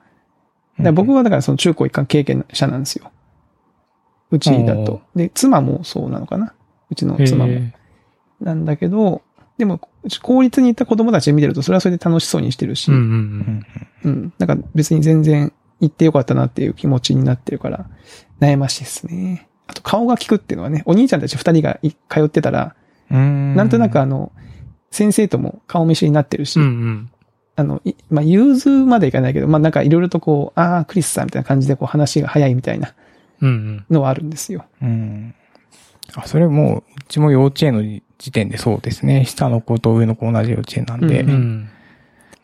[0.92, 3.10] 僕はだからその中高一貫経験者なんですよ。
[4.30, 5.00] うちだと。
[5.14, 6.54] で、妻もそうなのかな？
[6.90, 7.52] うちの妻も。
[7.52, 7.72] え
[8.40, 9.22] なんだけど、
[9.56, 9.80] でも、
[10.22, 13.66] 公立に行った子供たち見てると、それはそれで楽しそうにしてるし、ーうんううんん
[14.04, 14.32] うん。
[14.38, 17.86] なんか別に全然行ってよかったなっていう気持ちになってるから、
[18.40, 19.48] 悩ましいですね。
[19.66, 22.76] あと顔が利くっていうのはね、お兄ちゃんたち二人がい通ってたら、
[23.10, 23.56] うん。
[23.56, 24.30] なんとなくあの、
[24.90, 27.10] 先生とも顔見知りになってるし、うんうん。
[27.56, 32.94] あの、いまあ、融通までいかないけど、まあ、なんかいろいろとこう、ああ、クリスさんみたいな感じでこう話が早いみたいな。
[33.40, 34.64] のはあるんですよ。
[34.82, 35.34] うん。
[36.14, 39.24] あ、それもう、うちも幼稚園の時点でそうですね。
[39.24, 41.22] 下の子と上の子同じ幼稚園なんで。
[41.22, 41.68] ううん。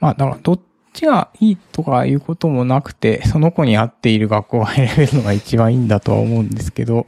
[0.00, 0.60] まあ、だから、どっ
[0.92, 7.06] ちがいいとかいうこともなくて、その子に合っている学校が選べるのが一番いいんだとは思うんですけど、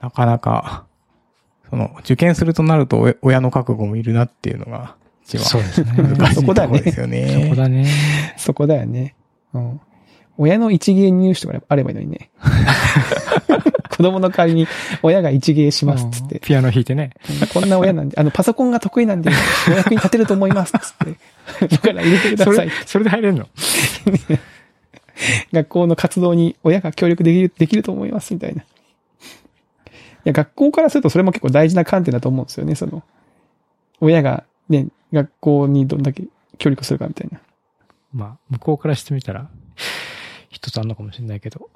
[0.00, 0.84] なかなか、
[1.70, 5.92] その、受験するとなると、お親の覚悟もいるなっていうのが、一番そうですね。
[5.96, 7.46] 難しいとこそこだねろですよそね。
[7.50, 7.86] こだね。
[8.38, 9.14] そこだよね。
[9.52, 9.80] うん。
[10.38, 12.30] 親の一芸入試とかあればいいのにね。
[13.90, 14.68] 子供の代わりに
[15.02, 16.38] 親が一芸しますっつって。
[16.38, 17.10] ピアノ弾いてね。
[17.52, 19.30] こんな親なんで、あの、パソコンが得意なんで、
[19.68, 21.66] お役に立てると思いますっつって。
[21.66, 23.48] だから入れてくださいそれ。、それで入れんの？
[25.52, 28.62] 学校の活動に親が協力できる、できると思いますみたいな。
[28.62, 28.64] い
[30.24, 33.02] や、学校からするとそれも結構大事な観点だと思うんですよね、その。
[34.00, 36.22] 親がね、学校にどんだけ
[36.58, 37.40] 協力するかみたいな。
[38.12, 39.48] まあ、向こうからしてみたら、
[40.50, 41.70] 一つあんのかもしれないけど。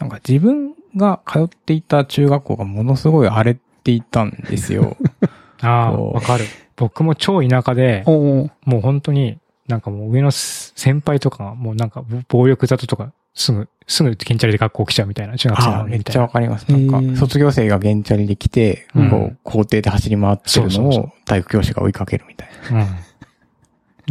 [0.00, 4.96] なんか自分が通っていた中学校がものすごい荒れていたんですよ。
[5.62, 6.44] ああ、わかる。
[6.76, 16.20] 僕も超田舎で、もう本当に、なんかもう上の先輩とかが、もうなんか暴力沙汰とか、すぐ、すぐケンチャリで学校来ちゃうみたいな、中学生なああ、めっちのにみたいな。
[16.20, 16.66] ゃわかります。
[16.72, 22.82] なんか卒業生が原チャリで来て、うんこう、校庭で走り回ってるのを体育教師が追いかけるみたいな。
[22.82, 22.86] うん。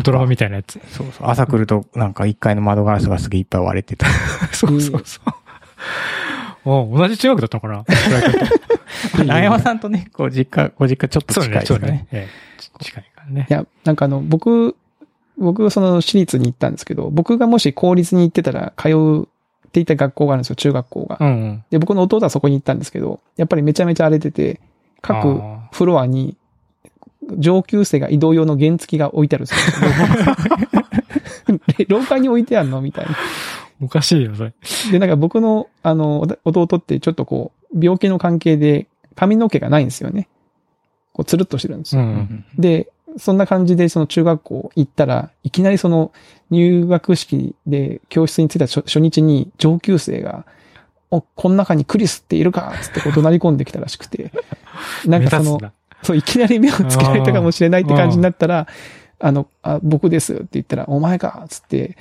[0.04, 0.80] ドラマみたいなやつ。
[0.92, 1.28] そうそう。
[1.28, 4.08] 朝来ると、なんか1階の窓ガラスがすげえいっぱい割れてた。
[4.54, 5.34] そうそうそう。
[6.66, 7.86] お同じ中学だったのかな？
[9.26, 12.08] 長山さんとね、こう、実家、ご実家ちょっと近いですかねそうね。。
[12.12, 12.50] ええ
[12.84, 13.54] 近いからねい。
[13.54, 14.76] や、なんかあの、僕、
[15.38, 21.18] 僕、その私立に行ったんですけど、僕がもし公立に行ってたら通うっていた学校があるんですよ、中学校が。
[21.20, 21.64] うんうん。
[21.70, 24.60] で、僕の弟はそこに行ったんですけど、やっぱりめちゃめちゃ荒れてて、
[25.02, 26.36] 各あフロアに
[27.38, 29.88] 上級生が移動用の原付が置いてあるんですよ。
[31.88, 33.16] 廊下に置いてあるのみたいな。
[33.82, 34.54] おかしいよ、それ。
[34.92, 40.28] で、なんか僕の、あの、弟ってちょっとこう、病気の関係で髪の毛がないんですよね。
[41.14, 42.02] こう、つるっとしてるんですよ。
[42.02, 42.46] うん。
[42.58, 46.12] で、そんな感じでその中学校行ったら、いきなりその
[46.50, 50.46] 入学式で教室に着いた初初日に上級生が、
[51.12, 54.32] お、この中にクリスっているかつってこう怒鳴り込んできたらしくて、
[55.06, 55.72] なんかその
[56.04, 58.68] そう、いきなり目をつけられたかもしれないって感じになったら、
[59.20, 61.98] あの、あ、僕ですって言ったら、お前かつって、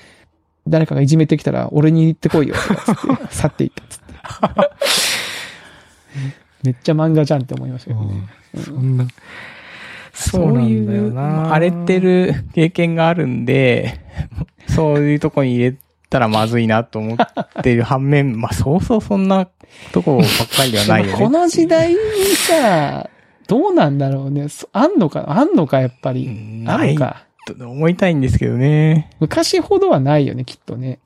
[0.67, 4.09] 誰かがいじめてきたら、俺に言ってこいよつって、 去っていったつって。
[6.63, 8.29] めっちゃ漫画じゃんって思いましたけどね。
[8.65, 9.07] そんな、
[10.13, 14.01] そういう、荒れてる経験があるんで、
[14.69, 15.77] そういうとこに入れ
[16.11, 19.49] たらまずいなと思ってる反面、まあそうそうそんな
[19.93, 21.13] とこばっかりではないよね。
[21.19, 21.97] この時代に
[22.35, 23.09] さ、
[23.49, 24.49] どうなんだろうね。
[24.49, 25.25] そあんのか？
[25.29, 26.27] あんのか、やっぱり。
[26.27, 27.25] うんあるか？
[27.47, 29.11] と思いたいんですけどね。
[29.21, 30.99] 昔ほどはないよね、きっとね。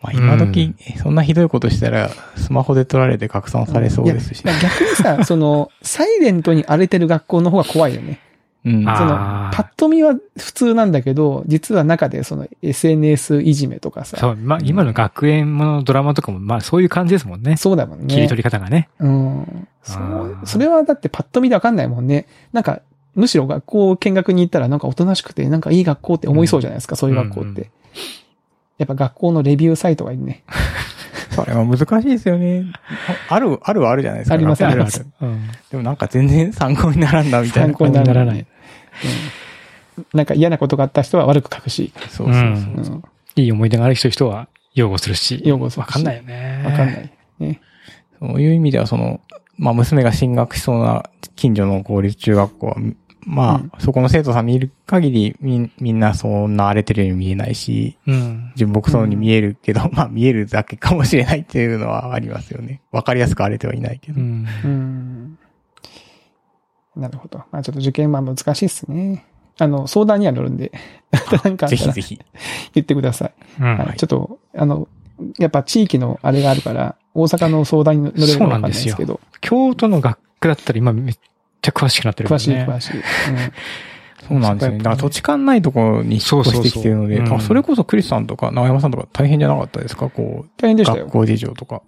[0.00, 4.48] まあ今時、そんなひどいことしたら、スマホで撮られて拡散されそうですしい。
[4.48, 8.18] や逆にさ、 その、サイレントに荒れてる学校の方が怖いよね。
[8.64, 8.88] うん。
[8.88, 9.10] あその、
[9.52, 14.16] パッと見は普通なんだけど、実は中でその SNS いじめとかさ。
[14.16, 17.56] そう、まあ、今の学園ものドラマとかも、まあ、そういう感じですもんね。
[17.56, 18.06] そうだもんね。
[18.08, 18.88] 切り取り方がね。
[18.98, 19.68] うん。
[19.82, 22.26] そうそれはだってパッと見でわかんないもんね。
[22.52, 22.82] なんか、
[23.14, 27.48] むしろ学校見学に行ったらなんかおとなしくて、なんかいい学校って思いそうじゃないですか、そういう学校って。
[27.48, 27.66] うんうん
[28.78, 30.42] やっぱ学校のレビューサイトがいいね。
[31.30, 32.64] それは難しいですよね。
[33.28, 34.34] ある、あるはあるじゃないですか。
[34.34, 35.48] ありますありますうん。
[35.70, 37.68] でもなんか全然参考にならんな、みたいな。
[37.68, 38.38] 参考にならない。
[38.40, 38.46] うん
[40.14, 41.92] なんか嫌なことがあった人は悪く書くし。
[42.08, 42.34] そうそう
[42.82, 42.96] そう。
[42.96, 43.02] うん。
[43.36, 45.42] いい思い出がある人は擁護するし。
[45.44, 46.62] 擁護するしわかんないよね。
[46.64, 47.12] わかんない。
[47.38, 47.60] ね。
[48.18, 49.20] そういう意味では、その、
[49.58, 51.04] まあ、娘が進学しそうな
[51.36, 52.76] 近所の公立中学校は、
[53.24, 58.52] まあ、うんそこの生徒さん見る限り、みん、みんなそんな荒れてるように見えないし、うん。
[58.56, 62.82] 純朴そうに見えるけど、まあ、見えるだけかもしれないっていうのはありますよね。
[62.90, 64.20] わかりやすく荒れてはいないけど。
[64.20, 64.46] うん。
[64.64, 65.38] うん。
[66.96, 67.38] なるほど。
[67.50, 69.24] まあちょっと受験は難しいっすね。
[69.58, 70.72] あの、相談には乗るんで、
[71.44, 72.20] なんかぜひぜひ。
[72.74, 73.32] 言ってください。
[73.60, 73.96] うんはい。
[73.96, 74.88] ちょっと、あの、
[75.38, 81.14] やっぱ地域のあれがあるから、大阪の相談に乗れるかわかんないですけど、京都の学区だったら今めっ
[81.60, 82.66] ちゃ詳しくなってるもん詳しいね。
[82.68, 82.96] 詳しい。
[82.96, 83.02] うん
[84.28, 84.78] そうなんですよね。
[84.78, 90.08] だから土地勘ないところに引っ越してきてるので、そうそうそううんあそれこそクリスさんとか長山さんとか大変じゃなかったですか？
[90.10, 91.12] こう、大変でしたよ学。
[91.12, 91.82] 校事情とか。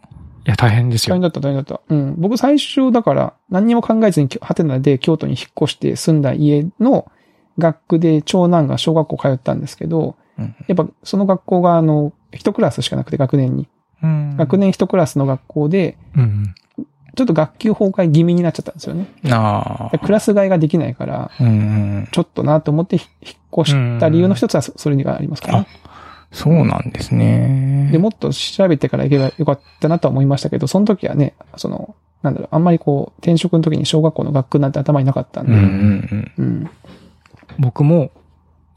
[0.44, 1.14] いや、大変ですよ。
[1.14, 1.80] 大変だった、大変だった。
[1.88, 2.16] うん。
[2.18, 7.10] 僕最初だから、何にも考えずに、ハテナで京都に引っ越して住んだ家の
[7.56, 13.68] 学区で長男が小学校通ったんですけど、うんやっぱその学校があの、一クラスしかなくて学年に。
[14.04, 16.54] うん学年一クラスの学校で、うん。
[17.16, 19.06] ちょっと学級崩壊気味になっちゃったんですよね。
[19.30, 19.98] ああ。
[19.98, 21.30] クラス替えができないから。
[22.10, 25.66] ちょっとなと思ってひ引っ越した理由の一つはそそれがありますから、あ
[26.32, 27.88] そうなんですね。
[27.92, 36.44] で、もっと調べてから行けばよかったなとは思いましたけど、その時はね、その、なんだろう、あんまりこう、転職の時に小学校の学区なんて頭になかったんで、うんうんうん。
[36.44, 36.70] うん。
[37.60, 38.10] 僕も、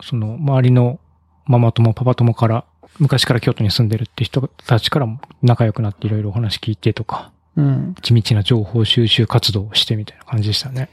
[0.02, 1.00] その、周りの
[1.48, 2.66] ママ友、パパ友から、
[3.00, 7.96] 昔から京都に住んでるって人たちからも仲良くなっていろいろお話聞いてとか、うん。
[8.02, 10.90] 地道な情報収集活動をしてみたいな感じでしたね。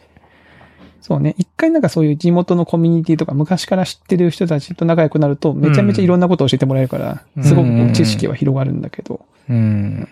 [1.01, 1.35] そうね。
[1.37, 10.09] 一回なんかそういう地元のコミュニティとか昔から知ってる人たちと仲良くなると、めちゃめちゃいろんなことを教えてもらえるから、うんすごく知識は広がるんだけど、うん。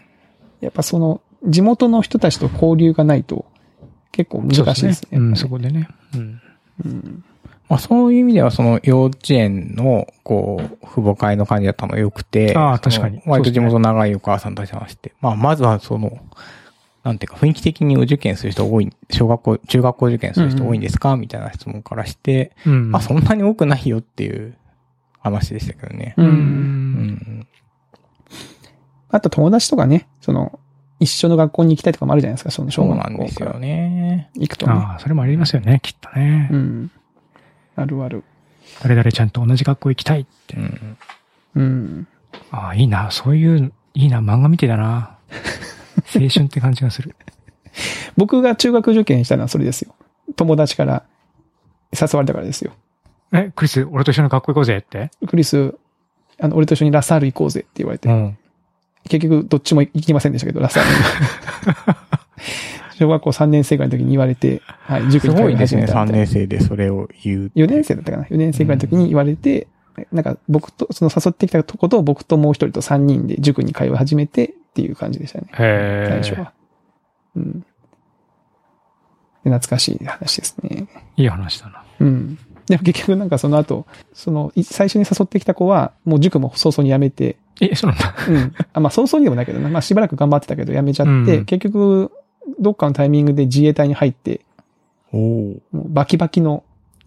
[0.61, 3.47] やっぱその、地元の人たちと交流がないと、
[4.13, 5.19] 結構難しいですね。
[5.19, 5.89] うん、そこでね。
[6.15, 6.41] うん。
[6.85, 7.25] うん。
[7.73, 12.55] まあそういう意味では、その幼稚園の、こう、父母会の感じだったのが良くて。
[12.55, 15.15] ああ確かに割と地元長いお母さんたちと話して。
[15.23, 16.19] まあまずはその、
[17.03, 22.91] なんていうか、雰囲気的にお受験する人多い、小学校、中学校受験する人多いんですか、みたいな質問からして、うん。
[22.91, 24.55] まあそんなに多くないよっていう
[25.21, 26.13] 話でしたけどね。
[26.19, 26.23] う。
[26.23, 26.29] うん。
[26.29, 27.47] うんん。
[29.09, 30.59] あと友達とかね、その、
[31.01, 34.29] 一緒の学校に行きたいとかもあるじゃないですか、そのそう小学なんですよね。
[34.35, 34.75] 行くとね。
[34.75, 36.51] ああ、それもありますよね、きっとね。
[36.53, 36.91] うん。
[37.83, 38.25] あるある。
[38.83, 40.57] 誰々ちゃんと同じ学校行きたいって。
[40.57, 40.97] うん。
[41.57, 42.09] うん。
[42.51, 43.11] ああ、いいな。
[43.11, 44.21] そういう、いいな。
[44.21, 45.17] 漫画見てだな。
[46.15, 47.15] 青春って感じがする。
[48.17, 49.95] 僕が中学受験したのはそれですよ。
[50.37, 51.03] 友達から
[51.93, 52.73] 誘われたからですよ。
[53.33, 55.11] え、クリス、俺と一緒に学校行こうぜって？
[55.27, 55.75] クリス、
[56.41, 58.39] あの、俺と一緒にラサール行こうぜって言われて、うん。
[59.09, 60.97] 結局どっちも行きませんでしたけど、ラサールに。
[62.95, 66.33] 小学校3年生ぐらいの時に言われて、はい、塾すに通いごいですね、3始めたみたいな年。
[66.33, 67.61] 生でそれを言うって。
[67.61, 69.69] 4年生だったかな ?4 年生ぐらいの時に言われて、
[70.11, 75.49] なんか僕と、その誘ってきたことを僕ともう一人と3人で塾に通い始めてっていう感じでしたね。
[75.53, 76.23] へえ。
[76.23, 76.53] 最初は。
[77.37, 77.65] うん。
[79.45, 80.87] で懐かしい話ですね。
[81.17, 81.85] いい話だな。
[82.01, 82.39] うん。
[82.67, 88.15] でも結局なんかその後、その、い最初に誘ってきた子は、もう塾も早々に辞めて、え、そうなんだ。
[88.29, 88.55] うん。
[88.73, 89.69] あまあ早々にでもないけどな。
[89.69, 92.13] まあしばらく頑張ってたけど辞めちゃって、うん結局、
[92.61, 94.41] どっかのタイミングで自衛隊に入って、
[95.73, 96.65] バキバキの、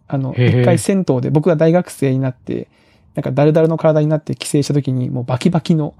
[0.08, 2.67] あの、一回銭湯で僕が大学生になって、
[3.15, 5.93] なんかダルダルの体になって帰省した時に、もうバキバキの、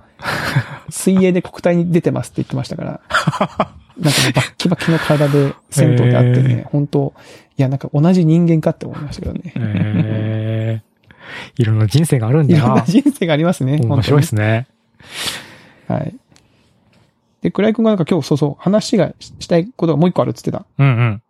[0.90, 3.02] 水泳で国体に出てますって言ってましたから、
[4.00, 7.14] なんかバッキバキの体で銭湯であってへね、本当
[7.58, 9.54] いやなんか同じ人間かって思いましたけどね。
[9.56, 10.96] へえ。
[11.58, 12.82] いろんな人生があるんだいろんなな。
[12.84, 13.80] 人生がありますね。
[13.82, 14.68] 面白いですね。
[15.88, 16.16] はい。
[17.46, 20.84] で、倉井くんがなんか今日そうそう、話がししたいことがもう一個あるって言ってた。
[20.84, 21.22] うんうん。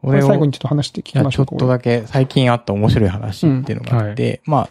[0.00, 1.50] これこれを最後にちょっと話して聞きましょうか。
[1.50, 4.68] ちょっとだけ最近あった面白い話っていうのがあって、まあ、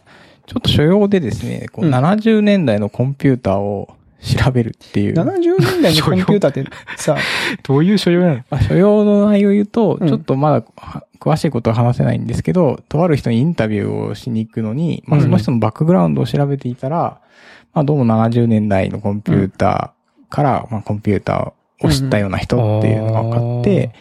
[0.48, 5.13] ちょっと所要でですね、こううん70年代のコンピューターを調べるっていう。
[5.13, 6.65] 70年代のコンピューターって
[6.98, 7.15] さ、
[7.62, 8.36] どういう所要なの？
[8.50, 17.19] まあ、所要の内容を言うと、うんちょっとまだは詳しいことは話せないんですけど、とある人にインタビューをしに行くのに、まあ、うんその人のバックグラウンドを調べていたら、
[17.74, 20.02] まあ、どうも70年代のコンピューター
[20.34, 23.93] から、まあ、コンピューターを知ったような人っていうのが分かって、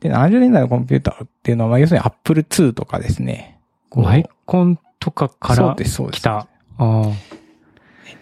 [0.00, 3.60] で、70年代のコンピューターっていうのは、まあ、要するに Apple II とかですね。
[3.94, 5.76] マイコンとかから。
[5.76, 6.36] 来た。
[6.36, 6.46] あ
[6.78, 7.12] あ。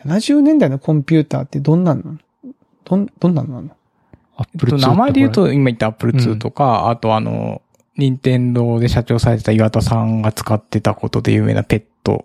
[0.04, 2.18] 70年代のコンピューターってどんなんなの？
[2.84, 3.70] どん、どんなんなの？
[4.36, 7.62] アップル2えっと名前で言うと、今言った Apple 2とか、あとあの、
[7.96, 12.22] 任天堂で社長されてた岩田さんが使ってたことで有名なペット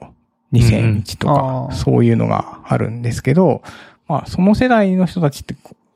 [0.52, 3.62] 2001とうんか、あーそういうのがあるんですけど、
[4.12, 5.56] まあ、その世代の人たちって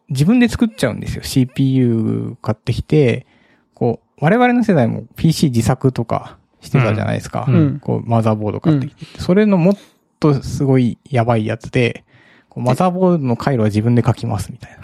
[0.09, 1.23] 自分で作っちゃうんですよ。
[1.23, 3.25] CPU 買ってきて、
[3.73, 7.45] こう、我々の世代も PC 自作とかしてたじゃないですか。
[7.47, 7.79] うんうん。
[7.81, 9.21] こう、マザーボード買ってきて。
[9.21, 9.77] それのもっ
[10.19, 12.05] とすごいやばいやつで、
[12.47, 14.77] こうマザーボードの回路は自分で書きますみたいな。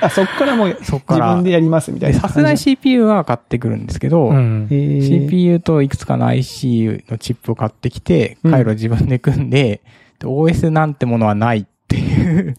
[0.06, 2.16] あ、そっからもうそっから自分でやりますみたいな。
[2.16, 4.74] でさすがに CPU は買ってくるんですけど、うんえ。
[4.74, 9.80] ー CPU といくつかの IC のチップを買ってきて、うん回路を自分で組んで、
[10.18, 12.56] で OS なんてものはないっていう、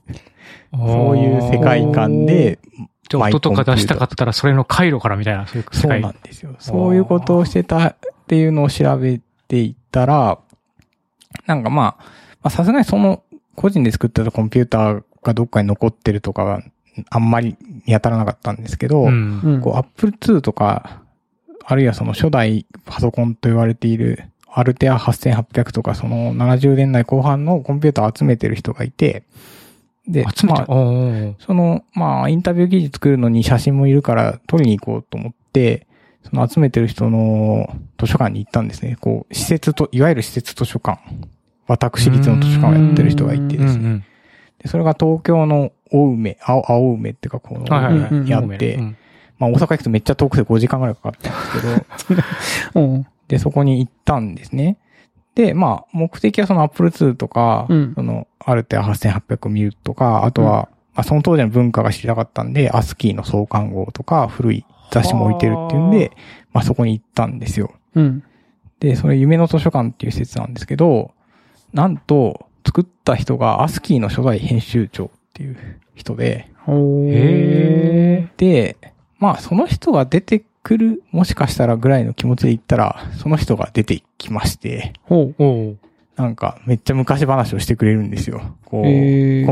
[0.72, 2.60] そういう世界観で、
[3.10, 6.02] じゃあ音とか出したかったらそれの回路からみたいな、そういう世そう界。
[6.02, 6.56] なんですよ。
[6.60, 10.40] そういうことをしてたっていうのを調べていったら、
[11.46, 12.08] なんかまあ、ま
[12.44, 13.24] あさすがにその
[13.56, 16.62] 個人で作ってたコンピューターがどっかに残ってるとかが
[17.10, 19.06] あんまり見当たらなかったんですけど。
[19.62, 21.02] こう Apple II とか、
[21.66, 29.24] あるいはその初代パソコンと言われているアルテア8800とかその70年代後半のコンピューターを集めてる人がいて、
[30.08, 30.66] で、集めてまあ、
[31.40, 35.86] その、まあ、インタビュー記事作るのに写真もいるから撮りに行こうと思って、
[36.30, 38.98] その集めてる人の図書館に行ったんですね。
[39.00, 41.00] こう、施設と、いわゆる施設図書館。
[41.68, 43.90] 私立の図書館をやってる人がいてうんうですね。
[43.90, 44.00] ん。
[44.60, 48.98] でそれが東京の青梅、青青梅っていうか、この、やってう、ん
[49.38, 52.16] まあ大阪行くとめっちゃ遠くて5時間ぐらいかかったんです
[52.74, 53.08] けど、うん。
[53.28, 54.78] で、そこに行ったんですね。
[55.36, 66.12] で、まあ、目的はその Apple II とか、うんその、アルテア8800見るとか、あとは、まあ、その当時の文化が知りたかったんで、アスキーの創刊号とか、古い雑誌も置いてるっていうんで、
[66.54, 67.74] まあ、そこに行ったんですよ。
[67.96, 68.24] うん。
[68.80, 71.12] で、それ夢の図書館っていう施設なんですけど、
[71.74, 75.58] なんと、作った人がアスキーの初代編集長っていう
[75.96, 76.52] 人で、
[78.36, 78.76] で、
[79.20, 85.36] まあその人が出てくる、もしかしたらぐらいの気持ちで言ったら、その人が出てきまして、ほう。
[85.42, 85.78] おう
[86.18, 88.42] なんかめっちゃ昔話をしてくれるんですよ。
[88.66, 88.92] こう、コン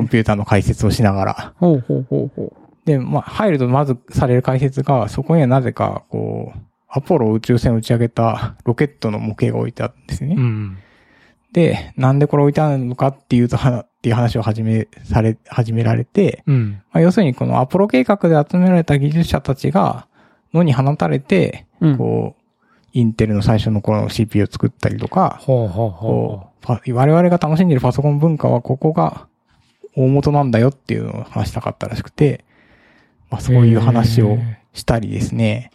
[0.10, 1.54] ピューターの解説をしながら。
[1.56, 10.36] ほうほうほうほで、まあ入るとまずされる解説が、そこにはなぜか、こう、アポロ宇宙船を打ち上げたロケットの模型が置いてあるんですよね。
[10.38, 10.78] うん。
[11.54, 16.82] で、なんでこれ置いてあるのかっていうと、はっていう話を始め、され、始められて、うん。
[16.92, 20.08] まあ、要するにこのアポロ計画で集められた技術者たちが
[20.56, 21.90] 野に放たれて、う。
[21.90, 21.98] うん。
[21.98, 22.42] こう、
[22.94, 29.28] インテルの最初の頃の CPU を作ったりとか、ほうほうほこう、パ我々が楽しんでいるパソコン文化はここが
[29.96, 32.46] 大元なんだよっていうのを話したかったらしくて、
[33.30, 33.44] まあう。
[33.44, 35.72] そういう話をへしたりですね。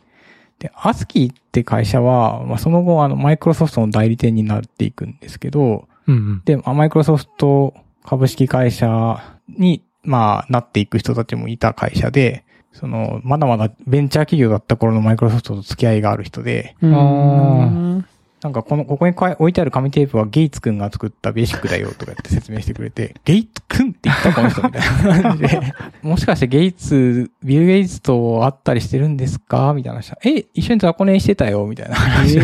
[0.59, 6.13] で、アスキーって会社は、まあその後あのマイクロソフトの代理店になっていくんですけど、ー。
[6.13, 25.61] うんで、まあマイクロソフト株式会社に、まあ、なっていく人たちもいた会社で、その、まだまだベンチャー企業だった頃のマイクロソフトと付き合いがある人で、うんあなんかこの、ここに置いてある紙テープはゲイツくんが作ったベーシックだよとかって説明してくれて、ゲイツくんって言ったこの人みたいな感じで、
[26.03, 30.15] もしかしてゲイツ、ビル・ゲイツと会ったりしてるんですかみたいな話。
[30.25, 32.43] え、一緒に雑魚寝してたよみたいな話を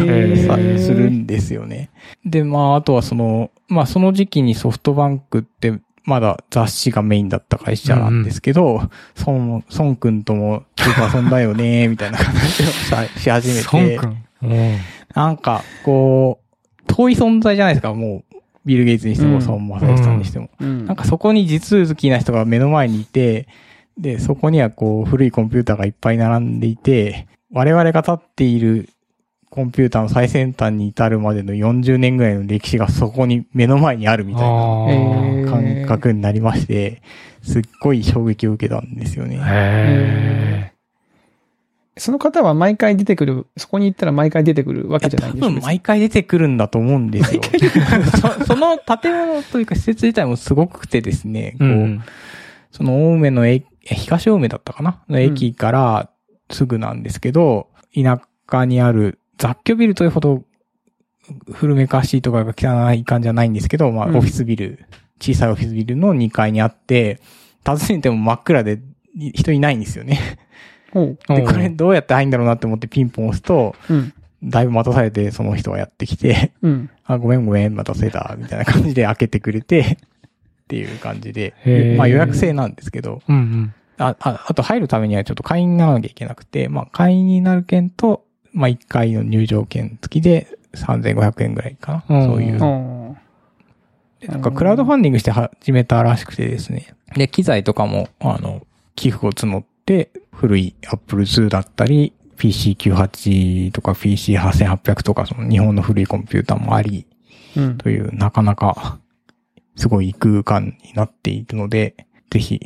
[0.78, 1.88] するんですよね。
[2.26, 5.72] で、まあ、あとはその、まあその時期にソフトバンクって、
[6.06, 8.80] まだ雑誌がメインだった会社なんですけど、
[9.26, 13.98] 孫、孫くんともよく遊んだよね、みたいな話をさし始めて。
[14.00, 14.50] 孫くん？
[14.50, 14.76] うん
[15.14, 20.50] なんか、こう、遠い存在じゃないですか、もう、ビル・ゲイツにしても、うん孫正義さんにしても。
[20.60, 23.48] うんなんかそこに実好きな人が目の前にいて、
[23.98, 28.90] で、そこにはこう、古いコンピューターがいっぱい並んでいて、我々が立っている
[29.56, 37.00] コンピューターの最先端に至るまでの40年ぐらいの歴史がそこに目の前にあるみたいな感覚になりまして、
[37.42, 39.40] すっごい衝撃を受けたんですよね。
[39.42, 40.72] へ
[41.96, 47.40] その方は毎回出てくる、そこに行ったら毎回出てくるわけじゃないんでしょ多分毎回出てくるんだと思うんですよ。
[48.20, 52.02] そ その建物というか施設自体もすごくてですね、こう、ん。
[52.72, 55.02] その青梅の駅、え東青梅だったかな？
[55.08, 56.10] の駅から
[56.50, 60.44] すぐなんですけど、田舎にある雑居ビルというほど
[61.52, 64.84] 古めかしいとかが汚い感じじゃないんですけど、まあうんオフィスビル、
[65.20, 67.20] 小さいオフィスビルの2階にあって、
[67.66, 68.80] 訪ねても真っ暗で
[69.16, 70.38] い人いないんですよね。
[70.94, 74.12] で、うんこれどうやって入んだろうなって思ってピンポン押すと、うん。
[74.44, 76.90] だいぶ待たされてその人がやってきて、うん。
[77.04, 79.98] あ、ごめんごめん、待たせた、みたいな感じで開けてくれて、
[80.64, 81.54] っていう感じで
[81.96, 83.74] まあ予約制なんですけど、うんうん。
[83.98, 88.25] あ、あ、あと入るためにはちょっと会員にならなきゃいけなくて、まあ会員になる券と、
[88.56, 92.20] まあ1回の入場券付きで3500円ぐらいかな。
[92.20, 92.58] うんそういう。
[92.58, 96.94] なんかクラウドファンディングして始めたらしくてですね。
[97.14, 107.06] で、機材とかも、あの、寄付を募って、古い Apple II だったり、PC98 とか PC8800 とか、その日本の古いコンピューターもあり、
[107.56, 107.78] うん。
[107.78, 108.98] という、なかなか、
[109.76, 111.94] すごい異空間になっているので、
[112.30, 112.60] ぜひ、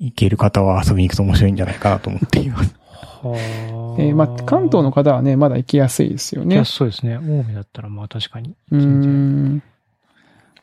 [0.00, 2.74] 行ける方は遊びに行くと面白いんじゃないかなと思っています。
[3.30, 6.58] はえーまあ、関東の方はね、まだ行きやすいですよね。
[6.58, 6.64] ね。
[6.64, 7.14] そうですね。
[7.14, 8.54] 青梅だったらまあ確かに。
[8.70, 9.62] うーん。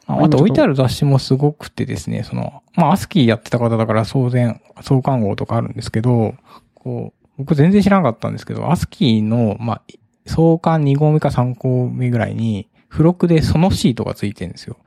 [0.08, 6.36] ああと置いてある雑誌もすごくてですね、その、まあ、アスキーやってた方だから当然、創刊号とかあるんですけど、
[6.74, 9.82] こう、僕全然知らなかったんですけど、アスキーの、まあ、
[10.26, 14.78] 創刊2号目か3号目ぐらいに、付録でそのシートがついてるんですよ。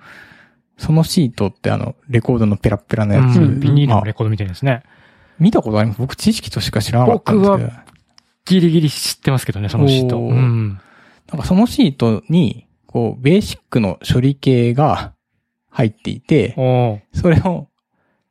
[0.77, 3.39] そのシートってあの、レコードのペラッペラのやつ。
[3.39, 4.83] うんビニールまあのレコードみたいですね。
[5.39, 5.99] 見たことあります？
[6.01, 7.69] 僕知識としか知らなかったんですけど。
[7.69, 7.73] 僕
[8.47, 10.19] ギリギリ知ってますけどね、そのシート。
[10.19, 10.81] おーうん。
[11.33, 15.15] なんかそのシートに、こう、ベーシックの処理系が
[15.71, 16.55] 入っていて、
[17.15, 17.69] それを、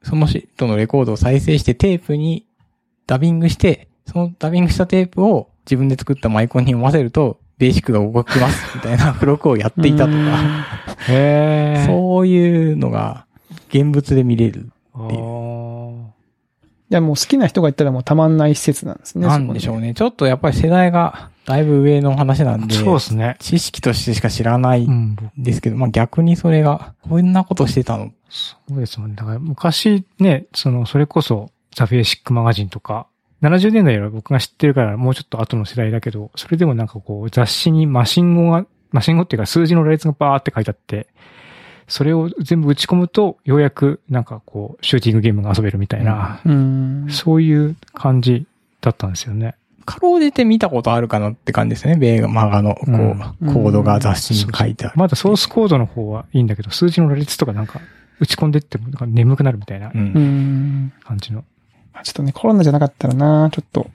[0.04, 2.45] そのシートのレコードを再生してテープに
[3.08, 10.68] ダビングして、そのダビングしたテープを自分で作ったマイコンに読ませると、ベーシックが動きますみたいな付録をやっていたとか。
[11.88, 13.26] そういうのが
[13.70, 14.70] 現物で見れる。
[14.93, 15.16] おい
[16.89, 19.27] や、もう好きな人が行ったらもうたまんない施設なんですね。
[19.27, 19.77] なんでしょう。
[19.77, 19.93] うね。
[19.93, 23.36] ちょっとやっぱり世代がだいぶ上の話なんーで、そうですね。
[23.39, 29.15] 知識としてしか知らないうんですけど、まあ逆にそれが、こんなことしてたのそうですもんね。
[29.15, 33.07] だから昔ね、その、それこそ、ザ・ベーシックマガジンとか、
[33.41, 41.07] 70年代は僕が知ってるからもうちょっと後の世代だけど、それでもなんかこう雑誌にマシン語が、マシン語っていうか数字の羅列がバーって書いてあって、
[41.88, 47.07] それを全部打ち込むと、ようやくなんかこう、シューティングゲームが遊べるみたいな、うん。
[47.09, 48.45] そういう感じ
[48.81, 49.55] だったんですよね。
[49.86, 51.97] かろうじて見たことあるかなって感じですね。
[51.97, 53.19] ベーマガの、こう、うん
[53.53, 54.93] コードが雑誌に書いてある。
[54.95, 57.81] まだソースコードの方はいいんだけど、数字の羅列とかなんか
[58.19, 59.91] 打ち込んでってもなんか眠くなるみたいなう。
[59.93, 60.03] うん
[60.86, 60.93] ん。
[61.03, 61.43] 感じの。
[62.03, 63.89] ちょっとね、コロナじゃなかったらな、ちょっと、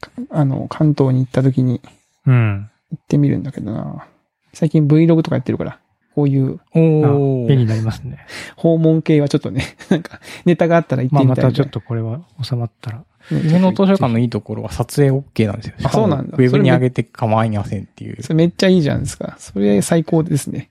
[0.00, 1.80] かあの、関東に行った時に
[2.26, 2.68] うん。
[2.90, 4.06] 行ってみるんだけどな。
[4.52, 5.78] 最近 Vlog とかやってるから、
[6.14, 7.52] こういうおー。
[7.52, 8.26] 絵になりますね。
[8.56, 12.98] 訪問系はちょっとね、 なんか、ネタがあったら行っまあてみたいみたいまたちょっとこれは収まったら。
[12.98, 15.74] ね上野図書館のいいところは撮影 OK なんですよ。
[15.84, 18.20] あそうなんだウェブに上げて構いませんっていう。
[18.22, 19.36] それめっちゃいいじゃないですか。
[19.38, 20.70] それ最高ですね。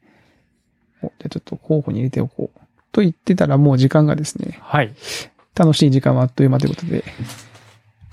[1.01, 2.59] おじゃあちょっと候補に入れておこう。
[2.91, 4.93] と言ってたらもう時間がですね、はい。
[5.55, 7.05] 楽しい時間はあっという間ということで、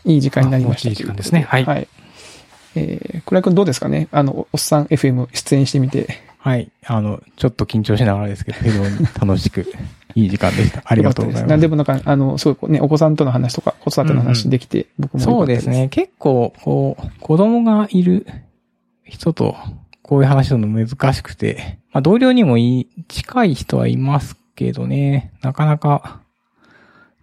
[0.04, 0.88] いい時間になりました。
[0.88, 1.88] いい時間ですねはいはい。
[2.76, 4.08] えー、倉井くんどうですかね？
[4.12, 6.27] あの、おっさん FM 出演してみて。
[6.48, 6.72] はい。
[6.86, 9.66] あの、ちょっと緊張しながらですけど、非常に楽しく、
[10.16, 10.82] いい時間でした。
[10.82, 11.50] ありがとうございます。
[11.50, 15.68] なんでもなんか、あの、すごいね、お子さんとの話とか、子育ての話できて、僕も良かったそうです。
[15.68, 15.88] ね。
[15.90, 18.26] 結構、こう、子供がいる
[19.04, 19.56] 人と、
[20.00, 26.20] こういう話するの難しくて、まあ、同僚にもいい、近い人はいますけどね、なかなか、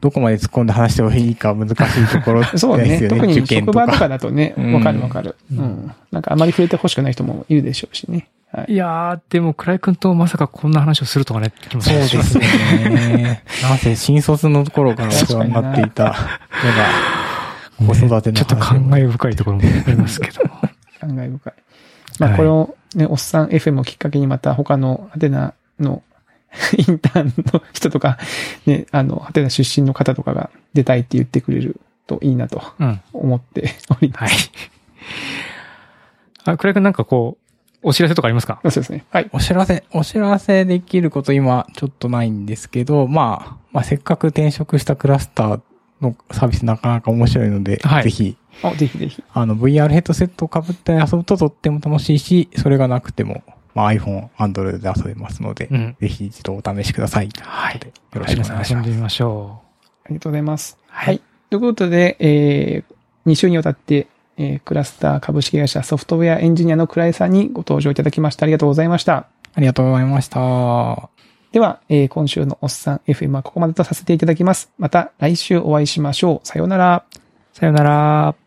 [0.01, 2.99] どこまで突っ込んで話していいか難しいところですよ そうね。
[2.99, 3.07] ね。
[3.07, 4.09] 特に職場とかか。
[4.09, 5.35] だとね、うんわかるわかる。
[5.51, 5.91] ううんん。
[6.11, 8.27] なんかあまり触れて欲しくない人もいるでしょうしね。
[8.55, 8.73] はい。
[8.73, 13.43] いやー、でも、倉井くんとまさかこんな話をするとかねって気もそうですね。
[13.61, 16.17] なんせ新卒の頃からお世話になっていたのが、
[17.93, 20.41] 子育ての話をちょっと感慨深いところもありますけど。
[20.99, 21.53] 感慨深い。
[22.19, 26.01] まあ、はいこのね、おっさん FM をきっかけにまた他のハテナの
[26.77, 28.17] インターンの人とか、
[28.65, 33.01] ね、あの、ハテナ出身の方とかが出たいって言ってくれるといいなとうん。
[33.13, 34.29] 思っておりまはい。
[36.45, 37.44] あ、倉井くんなんかこう、
[37.87, 38.59] お知らせとかありますか？
[38.63, 38.71] す。
[38.71, 39.05] そうですね。
[39.11, 39.29] はい。
[39.31, 45.61] お知らせ、お知らせできること今ちょっとないんですけど、まあ、まあせっかく転職したクラスター
[46.01, 49.23] のサービスなかなか面白いので、はいぜひ、あ、ぜひぜひ。
[49.31, 53.43] あの VR ヘッドセットを被って遊ぶととっても楽しいし、それがなくても、
[53.75, 55.95] まあ iPhone、Android で遊べますので、うん。
[56.01, 57.29] ぜひ一度お試しください。
[57.39, 58.73] はいよろしくお願いします。
[58.73, 59.61] 遊んでみましょ
[60.05, 60.77] ありがとうございます。
[60.81, 60.83] う。
[60.87, 61.21] はい。。
[61.51, 64.07] ということで、えー、2週にわたって、
[64.37, 68.45] えー、クラスター株式会社ソフトウェアエンジニアの倉井さんにご登場いただきました。
[68.45, 69.27] ありがとうございました。
[69.53, 71.09] ありがとうございました。
[71.51, 74.71] では、えー今週のおっさん FM はここまでとさせていただきます。
[74.77, 76.47] また来週お会いしましょう。
[76.47, 77.05] さようなら。
[77.53, 78.44] さよなら。